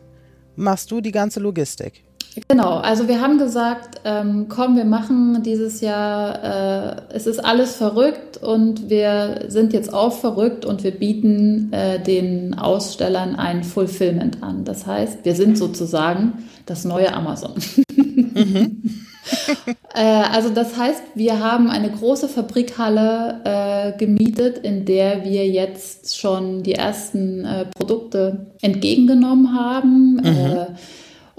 machst 0.54 0.90
du 0.90 1.00
die 1.00 1.12
ganze 1.12 1.40
Logistik. 1.40 2.04
Genau, 2.48 2.76
also 2.76 3.08
wir 3.08 3.20
haben 3.20 3.38
gesagt, 3.38 4.00
ähm, 4.04 4.46
komm, 4.48 4.76
wir 4.76 4.84
machen 4.84 5.42
dieses 5.42 5.80
Jahr, 5.80 6.96
äh, 6.98 7.02
es 7.12 7.26
ist 7.26 7.44
alles 7.44 7.74
verrückt 7.74 8.36
und 8.36 8.88
wir 8.88 9.46
sind 9.48 9.72
jetzt 9.72 9.92
auch 9.92 10.12
verrückt 10.12 10.64
und 10.64 10.84
wir 10.84 10.92
bieten 10.92 11.72
äh, 11.72 12.00
den 12.00 12.54
Ausstellern 12.54 13.34
ein 13.34 13.64
Fulfillment 13.64 14.42
an. 14.42 14.64
Das 14.64 14.86
heißt, 14.86 15.24
wir 15.24 15.34
sind 15.34 15.58
sozusagen 15.58 16.44
das 16.66 16.84
neue 16.84 17.12
Amazon. 17.12 17.54
Mhm. 17.96 18.82
äh, 19.94 20.00
also 20.00 20.50
das 20.50 20.76
heißt, 20.76 21.02
wir 21.16 21.40
haben 21.40 21.68
eine 21.68 21.90
große 21.90 22.28
Fabrikhalle 22.28 23.40
äh, 23.44 23.98
gemietet, 23.98 24.58
in 24.58 24.84
der 24.84 25.24
wir 25.24 25.48
jetzt 25.48 26.16
schon 26.16 26.62
die 26.62 26.74
ersten 26.74 27.44
äh, 27.44 27.64
Produkte 27.66 28.46
entgegengenommen 28.60 29.52
haben. 29.52 30.14
Mhm 30.22 30.66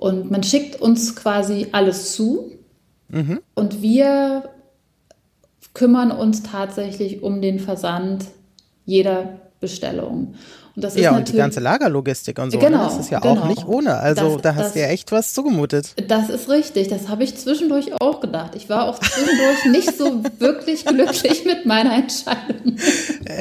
und 0.01 0.31
man 0.31 0.41
schickt 0.41 0.81
uns 0.81 1.15
quasi 1.15 1.67
alles 1.73 2.13
zu 2.13 2.53
mhm. 3.09 3.39
und 3.53 3.83
wir 3.83 4.49
kümmern 5.75 6.09
uns 6.09 6.41
tatsächlich 6.41 7.21
um 7.21 7.39
den 7.39 7.59
Versand 7.59 8.25
jeder 8.83 9.37
Bestellung. 9.59 10.33
Und 10.75 10.83
das 10.83 10.95
ist 10.95 11.03
ja, 11.03 11.15
und 11.15 11.31
die 11.31 11.33
ganze 11.33 11.59
Lagerlogistik 11.59 12.39
und 12.39 12.49
so, 12.49 12.57
ne? 12.57 12.65
genau, 12.65 12.77
ne? 12.79 12.83
das 12.85 12.97
ist 12.97 13.11
ja 13.11 13.19
genau. 13.19 13.41
auch 13.41 13.47
nicht 13.47 13.67
ohne. 13.67 13.97
Also 13.97 14.33
das, 14.33 14.41
da 14.41 14.55
hast 14.55 14.73
du 14.73 14.79
ja 14.79 14.87
echt 14.87 15.11
was 15.11 15.35
zugemutet. 15.35 15.93
Das 16.07 16.29
ist 16.29 16.49
richtig, 16.49 16.87
das 16.87 17.07
habe 17.07 17.23
ich 17.23 17.37
zwischendurch 17.37 17.93
auch 18.01 18.21
gedacht. 18.21 18.55
Ich 18.55 18.69
war 18.69 18.85
auch 18.85 18.97
zwischendurch 18.97 19.65
nicht 19.69 19.95
so 19.95 20.23
wirklich 20.39 20.83
glücklich 20.87 21.45
mit 21.45 21.67
meiner 21.67 21.93
Entscheidung. 21.93 22.75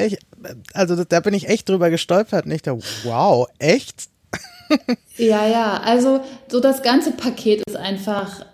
Ich, 0.05 0.19
also 0.75 1.03
da 1.05 1.19
bin 1.21 1.33
ich 1.33 1.49
echt 1.49 1.67
drüber 1.67 1.89
gestolpert 1.89 2.45
und 2.45 2.51
ich 2.51 2.61
dachte, 2.61 2.83
wow, 3.03 3.47
echt? 3.57 4.11
Ja, 5.17 5.47
ja, 5.47 5.81
also 5.83 6.21
so 6.47 6.59
das 6.59 6.81
ganze 6.81 7.11
Paket 7.11 7.63
ist 7.67 7.75
einfach 7.75 8.45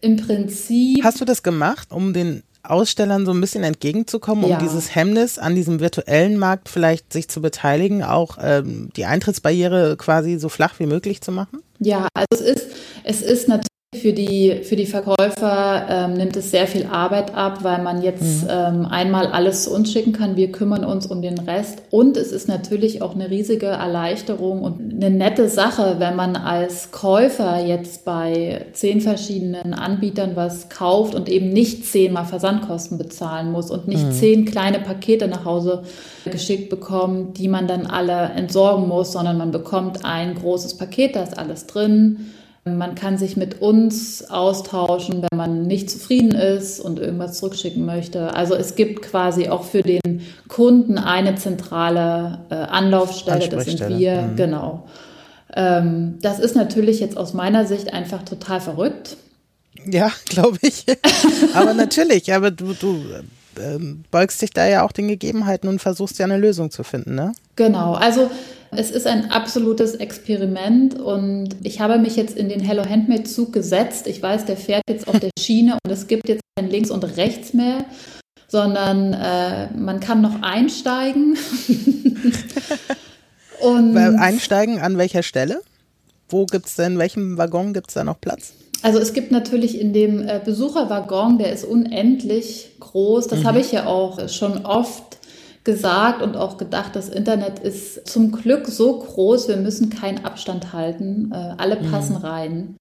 im 0.00 0.16
Prinzip. 0.16 1.02
Hast 1.02 1.20
du 1.20 1.24
das 1.24 1.42
gemacht, 1.42 1.88
um 1.90 2.12
den 2.12 2.42
Ausstellern 2.62 3.26
so 3.26 3.32
ein 3.32 3.40
bisschen 3.40 3.64
entgegenzukommen, 3.64 4.44
um 4.44 4.50
ja. 4.50 4.58
dieses 4.58 4.94
Hemmnis 4.94 5.38
an 5.38 5.54
diesem 5.54 5.80
virtuellen 5.80 6.36
Markt 6.36 6.68
vielleicht 6.68 7.12
sich 7.12 7.28
zu 7.28 7.40
beteiligen, 7.40 8.02
auch 8.02 8.38
ähm, 8.40 8.90
die 8.96 9.04
Eintrittsbarriere 9.04 9.96
quasi 9.96 10.38
so 10.38 10.48
flach 10.48 10.78
wie 10.78 10.86
möglich 10.86 11.20
zu 11.20 11.32
machen? 11.32 11.62
Ja, 11.78 12.08
also 12.14 12.44
es 12.44 12.62
ist, 12.62 12.66
es 13.04 13.22
ist 13.22 13.48
natürlich 13.48 13.75
für 13.96 14.12
die, 14.12 14.60
für 14.62 14.76
die 14.76 14.86
Verkäufer 14.86 15.86
ähm, 15.88 16.14
nimmt 16.14 16.36
es 16.36 16.50
sehr 16.50 16.66
viel 16.66 16.86
Arbeit 16.86 17.34
ab, 17.34 17.58
weil 17.62 17.82
man 17.82 18.02
jetzt 18.02 18.44
mhm. 18.44 18.50
ähm, 18.50 18.86
einmal 18.86 19.26
alles 19.26 19.64
zu 19.64 19.74
uns 19.74 19.92
schicken 19.92 20.12
kann. 20.12 20.36
Wir 20.36 20.52
kümmern 20.52 20.84
uns 20.84 21.06
um 21.06 21.22
den 21.22 21.38
Rest. 21.38 21.82
Und 21.90 22.16
es 22.16 22.32
ist 22.32 22.48
natürlich 22.48 23.02
auch 23.02 23.14
eine 23.14 23.30
riesige 23.30 23.66
Erleichterung 23.66 24.62
und 24.62 24.94
eine 24.94 25.10
nette 25.10 25.48
Sache, 25.48 25.96
wenn 25.98 26.16
man 26.16 26.36
als 26.36 26.90
Käufer 26.90 27.64
jetzt 27.64 28.04
bei 28.04 28.66
zehn 28.72 29.00
verschiedenen 29.00 29.74
Anbietern 29.74 30.32
was 30.34 30.68
kauft 30.68 31.14
und 31.14 31.28
eben 31.28 31.50
nicht 31.50 31.84
zehnmal 31.86 32.24
Versandkosten 32.24 32.98
bezahlen 32.98 33.50
muss 33.50 33.70
und 33.70 33.88
nicht 33.88 34.04
mhm. 34.04 34.12
zehn 34.12 34.44
kleine 34.44 34.78
Pakete 34.78 35.28
nach 35.28 35.44
Hause 35.44 35.82
geschickt 36.24 36.70
bekommt, 36.70 37.38
die 37.38 37.48
man 37.48 37.66
dann 37.66 37.86
alle 37.86 38.30
entsorgen 38.36 38.88
muss, 38.88 39.12
sondern 39.12 39.38
man 39.38 39.50
bekommt 39.50 40.04
ein 40.04 40.34
großes 40.34 40.76
Paket, 40.76 41.16
da 41.16 41.22
ist 41.22 41.38
alles 41.38 41.66
drin 41.66 42.32
man 42.66 42.96
kann 42.96 43.16
sich 43.16 43.36
mit 43.36 43.60
uns 43.62 44.28
austauschen, 44.28 45.22
wenn 45.22 45.38
man 45.38 45.62
nicht 45.62 45.88
zufrieden 45.88 46.32
ist 46.32 46.80
und 46.80 46.98
irgendwas 46.98 47.38
zurückschicken 47.38 47.86
möchte. 47.86 48.34
Also 48.34 48.54
es 48.54 48.74
gibt 48.74 49.02
quasi 49.02 49.48
auch 49.48 49.64
für 49.64 49.82
den 49.82 50.22
Kunden 50.48 50.98
eine 50.98 51.36
zentrale 51.36 52.40
äh, 52.50 52.54
Anlaufstelle, 52.54 53.48
das 53.48 53.66
sind 53.66 53.88
wir, 53.88 54.22
mhm. 54.22 54.36
genau. 54.36 54.88
Ähm, 55.54 56.18
das 56.22 56.40
ist 56.40 56.56
natürlich 56.56 56.98
jetzt 56.98 57.16
aus 57.16 57.34
meiner 57.34 57.66
Sicht 57.66 57.94
einfach 57.94 58.22
total 58.24 58.60
verrückt. 58.60 59.16
Ja, 59.88 60.10
glaube 60.28 60.58
ich. 60.62 60.84
aber 61.54 61.72
natürlich, 61.72 62.34
aber 62.34 62.50
du, 62.50 62.72
du 62.74 63.04
beugst 64.10 64.42
dich 64.42 64.50
da 64.50 64.66
ja 64.66 64.84
auch 64.84 64.92
den 64.92 65.08
Gegebenheiten 65.08 65.68
und 65.68 65.80
versuchst 65.80 66.18
ja 66.18 66.24
eine 66.24 66.38
Lösung 66.38 66.70
zu 66.70 66.82
finden, 66.82 67.14
ne? 67.14 67.32
Genau, 67.56 67.94
also 67.94 68.30
es 68.70 68.90
ist 68.90 69.06
ein 69.06 69.30
absolutes 69.30 69.94
Experiment 69.94 70.98
und 70.98 71.56
ich 71.62 71.80
habe 71.80 71.98
mich 71.98 72.16
jetzt 72.16 72.36
in 72.36 72.48
den 72.48 72.60
Hello 72.60 72.84
Handmade 72.84 73.24
Zug 73.24 73.52
gesetzt. 73.52 74.06
Ich 74.06 74.22
weiß, 74.22 74.44
der 74.44 74.56
fährt 74.56 74.82
jetzt 74.88 75.08
auf 75.08 75.18
der 75.18 75.30
Schiene 75.38 75.78
und 75.84 75.90
es 75.90 76.06
gibt 76.06 76.28
jetzt 76.28 76.42
kein 76.58 76.68
links 76.68 76.90
und 76.90 77.04
rechts 77.16 77.54
mehr, 77.54 77.84
sondern 78.48 79.12
äh, 79.12 79.68
man 79.76 80.00
kann 80.00 80.20
noch 80.20 80.42
einsteigen. 80.42 81.38
und 83.60 83.96
einsteigen 83.96 84.80
an 84.80 84.98
welcher 84.98 85.22
Stelle? 85.22 85.62
Wo 86.28 86.46
gibt 86.46 86.66
es 86.66 86.74
denn, 86.74 86.94
in 86.94 86.98
welchem 86.98 87.38
Waggon 87.38 87.72
gibt 87.72 87.88
es 87.88 87.94
da 87.94 88.04
noch 88.04 88.20
Platz? 88.20 88.52
Also 88.82 88.98
es 88.98 89.12
gibt 89.12 89.32
natürlich 89.32 89.80
in 89.80 89.92
dem 89.92 90.26
äh, 90.28 90.40
Besucherwaggon, 90.44 91.38
der 91.38 91.52
ist 91.52 91.64
unendlich 91.64 92.76
groß. 92.80 93.26
Das 93.28 93.40
mhm. 93.40 93.44
habe 93.44 93.60
ich 93.60 93.72
ja 93.72 93.86
auch 93.86 94.28
schon 94.28 94.64
oft 94.64 95.18
gesagt 95.64 96.22
und 96.22 96.36
auch 96.36 96.58
gedacht, 96.58 96.94
das 96.94 97.08
Internet 97.08 97.58
ist 97.58 98.08
zum 98.08 98.30
Glück 98.32 98.68
so 98.68 99.00
groß, 99.00 99.48
wir 99.48 99.56
müssen 99.56 99.90
keinen 99.90 100.24
Abstand 100.24 100.72
halten. 100.72 101.32
Äh, 101.32 101.54
alle 101.58 101.76
passen 101.76 102.16
mhm. 102.18 102.24
rein. 102.24 102.76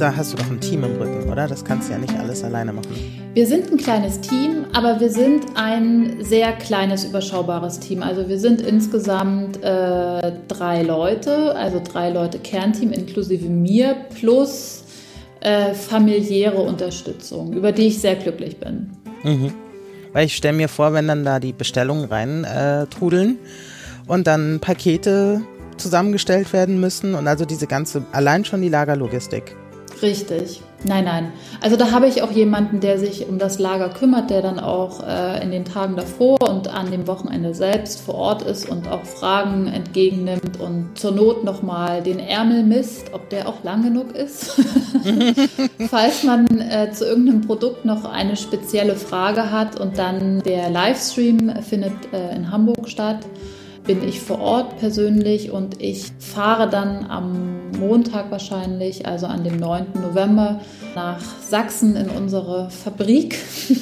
Da 0.00 0.14
hast 0.14 0.32
du 0.32 0.36
doch 0.36 0.50
ein 0.50 0.60
Team 0.60 0.84
im 0.84 0.96
Rücken, 0.96 1.30
oder? 1.30 1.48
Das 1.48 1.64
kannst 1.64 1.88
du 1.88 1.92
ja 1.92 1.98
nicht 1.98 2.14
alles 2.18 2.44
alleine 2.44 2.72
machen. 2.72 2.94
Wir 3.34 3.46
sind 3.46 3.70
ein 3.70 3.76
kleines 3.76 4.20
Team, 4.20 4.66
aber 4.72 5.00
wir 5.00 5.10
sind 5.10 5.44
ein 5.54 6.18
sehr 6.20 6.52
kleines, 6.52 7.04
überschaubares 7.04 7.80
Team. 7.80 8.02
Also 8.02 8.28
wir 8.28 8.38
sind 8.38 8.60
insgesamt 8.60 9.62
äh, 9.62 10.32
drei 10.48 10.82
Leute, 10.82 11.54
also 11.56 11.80
drei 11.82 12.10
Leute 12.10 12.38
Kernteam 12.38 12.92
inklusive 12.92 13.48
mir 13.48 13.96
plus 14.18 14.84
äh, 15.40 15.74
familiäre 15.74 16.60
Unterstützung, 16.60 17.52
über 17.52 17.72
die 17.72 17.88
ich 17.88 18.00
sehr 18.00 18.16
glücklich 18.16 18.58
bin. 18.58 18.90
Mhm. 19.22 19.52
Weil 20.12 20.26
ich 20.26 20.36
stelle 20.36 20.56
mir 20.56 20.68
vor, 20.68 20.92
wenn 20.92 21.08
dann 21.08 21.24
da 21.24 21.40
die 21.40 21.52
Bestellungen 21.52 22.06
rein 22.06 22.44
äh, 22.44 22.86
trudeln 22.86 23.38
und 24.06 24.26
dann 24.26 24.60
Pakete 24.60 25.42
zusammengestellt 25.76 26.52
werden 26.52 26.80
müssen 26.80 27.14
und 27.14 27.28
also 27.28 27.44
diese 27.44 27.66
ganze, 27.66 28.04
allein 28.12 28.44
schon 28.44 28.62
die 28.62 28.68
Lagerlogistik. 28.68 29.54
Richtig. 30.02 30.62
Nein, 30.84 31.04
nein. 31.04 31.32
Also 31.60 31.76
da 31.76 31.90
habe 31.90 32.06
ich 32.06 32.22
auch 32.22 32.30
jemanden, 32.30 32.80
der 32.80 32.98
sich 32.98 33.26
um 33.28 33.38
das 33.38 33.58
Lager 33.58 33.88
kümmert, 33.88 34.30
der 34.30 34.42
dann 34.42 34.60
auch 34.60 35.02
äh, 35.06 35.42
in 35.42 35.50
den 35.50 35.64
Tagen 35.64 35.96
davor 35.96 36.36
und 36.48 36.68
an 36.68 36.90
dem 36.90 37.06
Wochenende 37.06 37.54
selbst 37.54 38.02
vor 38.02 38.14
Ort 38.14 38.42
ist 38.42 38.68
und 38.68 38.86
auch 38.88 39.04
Fragen 39.04 39.66
entgegennimmt 39.66 40.60
und 40.60 40.98
zur 40.98 41.12
Not 41.12 41.44
nochmal 41.44 42.02
den 42.02 42.20
Ärmel 42.20 42.62
misst, 42.62 43.14
ob 43.14 43.30
der 43.30 43.48
auch 43.48 43.64
lang 43.64 43.82
genug 43.82 44.14
ist. 44.14 44.60
Falls 45.88 46.22
man 46.22 46.46
äh, 46.46 46.92
zu 46.92 47.06
irgendeinem 47.06 47.40
Produkt 47.40 47.84
noch 47.84 48.04
eine 48.04 48.36
spezielle 48.36 48.96
Frage 48.96 49.50
hat 49.50 49.80
und 49.80 49.98
dann 49.98 50.40
der 50.40 50.70
Livestream 50.70 51.62
findet 51.62 52.12
äh, 52.12 52.36
in 52.36 52.50
Hamburg 52.52 52.88
statt 52.88 53.20
bin 53.86 54.06
ich 54.06 54.20
vor 54.20 54.40
Ort 54.40 54.78
persönlich 54.78 55.50
und 55.50 55.80
ich 55.80 56.10
fahre 56.18 56.68
dann 56.68 57.06
am 57.08 57.70
Montag 57.78 58.30
wahrscheinlich, 58.30 59.06
also 59.06 59.26
an 59.26 59.44
dem 59.44 59.58
9. 59.58 59.86
November, 60.02 60.60
nach 60.94 61.20
Sachsen 61.40 61.96
in 61.96 62.08
unsere 62.10 62.68
Fabrik, 62.70 63.36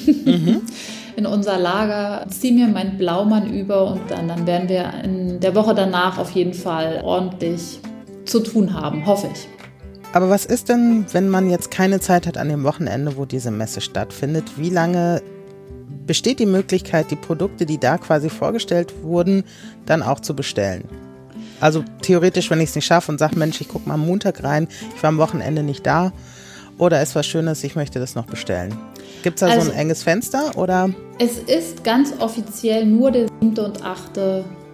mhm. 0.07 0.61
in 1.15 1.25
unser 1.25 1.57
Lager, 1.57 2.25
ziehe 2.29 2.53
mir 2.53 2.67
meinen 2.67 2.97
Blaumann 2.97 3.51
über 3.53 3.91
und 3.91 4.01
dann, 4.09 4.27
dann 4.27 4.45
werden 4.45 4.69
wir 4.69 4.93
in 5.03 5.39
der 5.39 5.55
Woche 5.55 5.73
danach 5.73 6.17
auf 6.19 6.31
jeden 6.31 6.53
Fall 6.53 7.01
ordentlich 7.03 7.79
zu 8.25 8.41
tun 8.41 8.73
haben, 8.73 9.05
hoffe 9.05 9.27
ich. 9.33 9.47
Aber 10.13 10.29
was 10.29 10.45
ist 10.45 10.69
denn, 10.69 11.05
wenn 11.11 11.29
man 11.29 11.49
jetzt 11.49 11.71
keine 11.71 11.99
Zeit 11.99 12.25
hat 12.25 12.37
an 12.37 12.47
dem 12.47 12.63
Wochenende, 12.63 13.17
wo 13.17 13.25
diese 13.25 13.51
Messe 13.51 13.81
stattfindet? 13.81 14.45
Wie 14.55 14.69
lange 14.69 15.21
besteht 16.05 16.39
die 16.39 16.45
Möglichkeit, 16.45 17.11
die 17.11 17.15
Produkte, 17.15 17.65
die 17.65 17.79
da 17.79 17.97
quasi 17.97 18.29
vorgestellt 18.29 18.93
wurden, 19.01 19.43
dann 19.85 20.03
auch 20.03 20.19
zu 20.19 20.35
bestellen. 20.35 20.85
Also 21.59 21.83
theoretisch, 22.01 22.49
wenn 22.51 22.61
ich 22.61 22.69
es 22.69 22.75
nicht 22.75 22.85
schaffe 22.85 23.11
und 23.11 23.17
sage, 23.17 23.37
Mensch, 23.37 23.61
ich 23.61 23.67
gucke 23.67 23.87
mal 23.87 23.95
am 23.95 24.05
Montag 24.05 24.43
rein, 24.43 24.67
ich 24.95 25.01
war 25.01 25.09
am 25.09 25.17
Wochenende 25.17 25.63
nicht 25.63 25.85
da 25.85 26.11
oder 26.77 27.01
ist 27.01 27.15
was 27.15 27.25
Schönes, 27.25 27.63
ich 27.63 27.75
möchte 27.75 27.99
das 27.99 28.15
noch 28.15 28.25
bestellen. 28.25 28.75
Gibt 29.23 29.35
es 29.35 29.39
da 29.39 29.47
also, 29.47 29.61
so 29.61 29.65
ein 29.65 29.71
also 29.71 29.81
enges 29.81 30.03
Fenster 30.03 30.57
oder? 30.57 30.89
Es 31.19 31.39
ist 31.39 31.83
ganz 31.83 32.13
offiziell 32.19 32.85
nur 32.85 33.11
der 33.11 33.27
7. 33.41 33.57
und 33.57 33.83
8. 33.83 34.17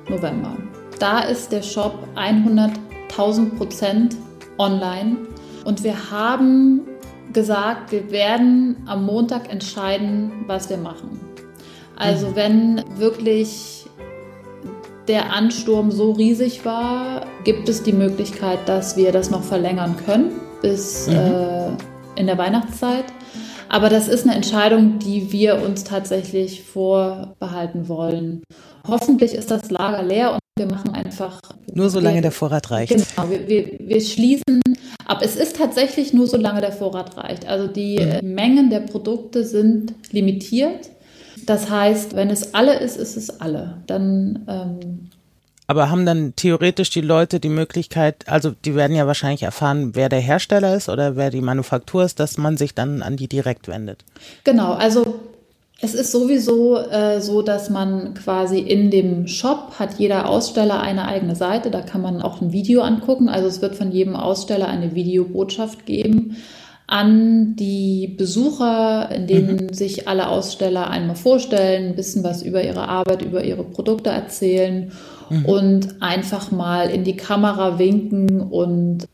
November. 0.10 0.58
Da 1.00 1.22
ist 1.22 1.52
der 1.52 1.62
Shop 1.62 2.08
100.000 2.16 3.58
Prozent 3.58 4.18
online 4.58 5.18
und 5.64 5.84
wir 5.84 6.12
haben 6.12 6.82
gesagt, 7.34 7.92
wir 7.92 8.12
werden 8.12 8.78
am 8.86 9.06
Montag 9.06 9.52
entscheiden, 9.52 10.32
was 10.48 10.70
wir 10.70 10.78
machen. 10.78 11.20
Also 11.96 12.28
mhm. 12.28 12.36
wenn 12.36 12.84
wirklich 12.98 13.86
der 15.08 15.34
Ansturm 15.34 15.92
so 15.92 16.12
riesig 16.12 16.66
war, 16.66 17.26
gibt 17.44 17.70
es 17.70 17.84
die 17.84 17.94
Möglichkeit, 17.94 18.60
dass 18.66 18.98
wir 18.98 19.12
das 19.12 19.30
noch 19.30 19.44
verlängern 19.44 19.98
können 20.06 20.32
bis 20.62 21.08
mhm. 21.08 21.16
äh, 21.16 21.68
in 22.16 22.28
der 22.28 22.38
Weihnachtszeit. 22.38 23.06
Aber 23.70 23.90
das 23.90 24.08
ist 24.08 24.26
eine 24.26 24.36
Entscheidung, 24.36 25.00
die 25.00 25.32
wir 25.32 25.62
uns 25.62 25.84
tatsächlich 25.84 26.64
vorbehalten 26.64 27.88
wollen. 27.88 28.44
Hoffentlich 28.88 29.34
ist 29.34 29.50
das 29.50 29.72
Lager 29.72 30.04
leer 30.04 30.34
und 30.34 30.40
wir 30.58 30.66
machen 30.66 30.94
einfach. 30.94 31.40
Nur 31.74 31.90
solange 31.90 32.16
wir, 32.16 32.22
der 32.24 32.32
Vorrat 32.32 32.70
reicht. 32.70 32.92
Genau, 32.92 33.30
wir, 33.30 33.48
wir, 33.48 33.78
wir 33.80 34.02
schließen 34.02 34.62
aber 35.12 35.26
es 35.26 35.36
ist 35.36 35.58
tatsächlich 35.58 36.14
nur, 36.14 36.26
solange 36.26 36.62
der 36.62 36.72
Vorrat 36.72 37.18
reicht. 37.18 37.46
Also 37.46 37.68
die 37.68 38.00
mhm. 38.00 38.12
Äh, 38.12 38.22
Mengen 38.22 38.70
der 38.70 38.80
Produkte 38.80 39.44
sind 39.44 39.94
limitiert. 40.12 40.90
Das 41.46 41.70
heißt, 41.70 42.16
wenn 42.16 42.30
es 42.30 42.54
alle 42.54 42.80
ist, 42.80 42.96
ist 42.96 43.18
es 43.18 43.42
alle. 43.42 43.82
Dann. 43.88 44.46
Ähm, 44.48 45.10
aber 45.68 45.90
haben 45.90 46.06
dann 46.06 46.34
theoretisch 46.38 46.92
die 46.92 47.02
Leute 47.02 47.42
die 47.42 47.50
Möglichkeit, 47.50 48.28
also 48.28 48.52
die 48.52 48.76
werden 48.76 48.96
ja 48.96 49.06
wahrscheinlich 49.06 49.44
erfahren, 49.44 49.96
wer 49.96 50.08
der 50.08 50.20
Hersteller 50.20 50.76
ist 50.76 50.88
oder 50.88 51.18
wer 51.18 51.30
die 51.30 51.42
Manufaktur 51.42 52.04
ist, 52.04 52.20
dass 52.20 52.38
man 52.38 52.56
sich 52.56 52.74
dann 52.74 53.02
an 53.02 53.18
die 53.18 53.28
direkt 53.28 53.68
wendet. 53.68 54.06
Genau, 54.46 54.74
also 54.74 55.20
es 55.82 55.96
ist 55.96 56.12
sowieso 56.12 56.78
äh, 56.78 57.22
so, 57.22 57.42
dass 57.42 57.70
man 57.70 58.14
quasi 58.14 58.60
in 58.60 58.92
dem 58.92 59.28
Shop 59.28 59.74
hat 59.80 59.98
jeder 59.98 60.30
Aussteller 60.30 60.80
eine 60.80 61.08
eigene 61.08 61.36
Seite. 61.36 61.72
Da 61.72 61.82
kann 61.82 62.02
man 62.02 62.22
auch 62.22 62.40
ein 62.40 62.52
Video 62.52 62.82
angucken. 62.82 63.30
Also 63.30 63.48
es 63.48 63.62
wird 63.62 63.76
von 63.76 63.92
jedem 63.92 64.16
Aussteller 64.16 64.68
eine 64.68 64.94
Videobotschaft 64.94 65.86
geben 65.86 66.38
an 66.86 67.56
die 67.56 68.14
Besucher, 68.18 69.10
in 69.12 69.26
denen 69.26 69.68
mhm. 69.68 69.74
sich 69.74 70.10
alle 70.10 70.28
Aussteller 70.28 70.90
einmal 70.90 71.16
vorstellen, 71.16 71.90
ein 71.90 71.96
bisschen 71.96 72.24
was 72.24 72.44
über 72.44 72.64
ihre 72.64 72.88
Arbeit, 72.90 73.22
über 73.22 73.44
ihre 73.44 73.64
Produkte 73.64 74.10
erzählen 74.10 74.92
mhm. 75.30 75.46
und 75.46 76.02
einfach 76.02 76.52
mal 76.52 76.90
in 76.90 77.06
die 77.06 77.16
Kamera 77.16 77.80
winken 77.80 78.42
und 78.42 79.08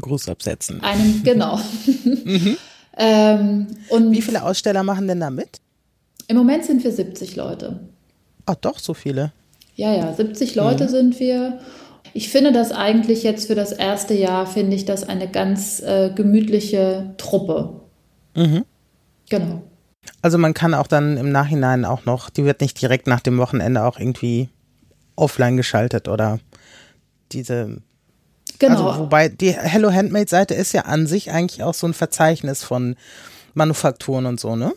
Gruß 0.00 0.28
absetzen. 0.28 0.82
Einem, 0.82 1.22
genau. 1.22 1.60
mhm. 2.24 2.56
ähm, 2.96 3.66
und 3.90 4.10
Wie 4.10 4.22
viele 4.22 4.42
Aussteller 4.42 4.82
machen 4.82 5.06
denn 5.06 5.20
da 5.20 5.30
mit? 5.30 5.60
Im 6.28 6.36
Moment 6.36 6.64
sind 6.64 6.84
wir 6.84 6.92
70 6.92 7.36
Leute. 7.36 7.80
Ach 8.46 8.54
doch, 8.54 8.78
so 8.78 8.94
viele. 8.94 9.32
Ja, 9.74 9.94
ja, 9.94 10.12
70 10.12 10.54
Leute 10.54 10.84
mhm. 10.84 10.88
sind 10.88 11.20
wir. 11.20 11.58
Ich 12.12 12.28
finde 12.28 12.52
das 12.52 12.70
eigentlich 12.70 13.22
jetzt 13.22 13.46
für 13.46 13.54
das 13.54 13.72
erste 13.72 14.14
Jahr, 14.14 14.46
finde 14.46 14.76
ich 14.76 14.84
das 14.84 15.08
eine 15.08 15.28
ganz 15.28 15.80
äh, 15.80 16.10
gemütliche 16.14 17.14
Truppe. 17.16 17.80
Mhm. 18.34 18.64
Genau. 19.30 19.62
Also 20.20 20.36
man 20.36 20.54
kann 20.54 20.74
auch 20.74 20.86
dann 20.86 21.16
im 21.16 21.32
Nachhinein 21.32 21.84
auch 21.84 22.04
noch, 22.04 22.30
die 22.30 22.44
wird 22.44 22.60
nicht 22.60 22.80
direkt 22.80 23.06
nach 23.06 23.20
dem 23.20 23.38
Wochenende 23.38 23.84
auch 23.84 23.98
irgendwie 23.98 24.48
offline 25.16 25.56
geschaltet 25.56 26.08
oder 26.08 26.38
diese. 27.32 27.78
Genau. 28.58 28.88
Also 28.88 29.00
wobei 29.02 29.28
die 29.28 29.52
Hello 29.52 29.92
Handmade 29.92 30.28
Seite 30.28 30.54
ist 30.54 30.72
ja 30.72 30.82
an 30.82 31.06
sich 31.06 31.30
eigentlich 31.30 31.62
auch 31.62 31.74
so 31.74 31.86
ein 31.86 31.94
Verzeichnis 31.94 32.64
von 32.64 32.96
Manufakturen 33.54 34.26
und 34.26 34.40
so, 34.40 34.56
ne? 34.56 34.72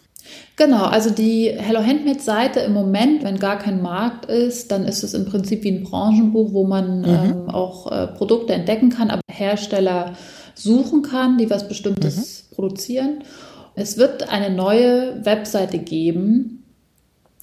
Genau, 0.57 0.83
also 0.83 1.09
die 1.09 1.49
Hello 1.57 1.79
Handmade 1.79 2.19
Seite 2.19 2.59
im 2.59 2.73
Moment, 2.73 3.23
wenn 3.23 3.39
gar 3.39 3.57
kein 3.57 3.81
Markt 3.81 4.25
ist, 4.25 4.71
dann 4.71 4.85
ist 4.85 5.03
es 5.03 5.13
im 5.13 5.25
Prinzip 5.25 5.63
wie 5.63 5.71
ein 5.71 5.83
Branchenbuch, 5.83 6.53
wo 6.53 6.65
man 6.65 6.99
mhm. 6.99 7.05
ähm, 7.05 7.49
auch 7.49 7.91
äh, 7.91 8.07
Produkte 8.07 8.53
entdecken 8.53 8.89
kann, 8.89 9.09
aber 9.09 9.21
Hersteller 9.29 10.13
suchen 10.53 11.01
kann, 11.01 11.37
die 11.37 11.49
was 11.49 11.67
Bestimmtes 11.67 12.45
mhm. 12.49 12.55
produzieren. 12.55 13.23
Es 13.75 13.97
wird 13.97 14.29
eine 14.29 14.53
neue 14.53 15.25
Webseite 15.25 15.79
geben, 15.79 16.63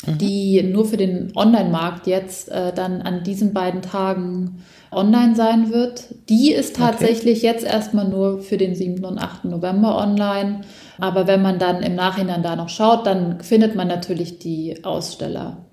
mhm. 0.06 0.18
die 0.18 0.62
nur 0.62 0.84
für 0.84 0.96
den 0.96 1.32
Online-Markt 1.34 2.06
jetzt 2.06 2.50
äh, 2.50 2.72
dann 2.72 3.02
an 3.02 3.24
diesen 3.24 3.52
beiden 3.52 3.82
Tagen 3.82 4.62
online 4.90 5.34
sein 5.36 5.72
wird. 5.72 6.14
Die 6.28 6.52
ist 6.52 6.76
tatsächlich 6.76 7.38
okay. 7.38 7.46
jetzt 7.46 7.64
erstmal 7.64 8.08
nur 8.08 8.40
für 8.40 8.56
den 8.56 8.74
7. 8.74 9.04
und 9.04 9.18
8. 9.18 9.44
November 9.46 9.98
online. 9.98 10.62
Aber 10.98 11.26
wenn 11.26 11.42
man 11.42 11.58
dann 11.58 11.82
im 11.82 11.94
Nachhinein 11.94 12.42
da 12.42 12.56
noch 12.56 12.68
schaut, 12.68 13.06
dann 13.06 13.40
findet 13.40 13.74
man 13.74 13.88
natürlich 13.88 14.38
die 14.38 14.84
Aussteller. 14.84 15.64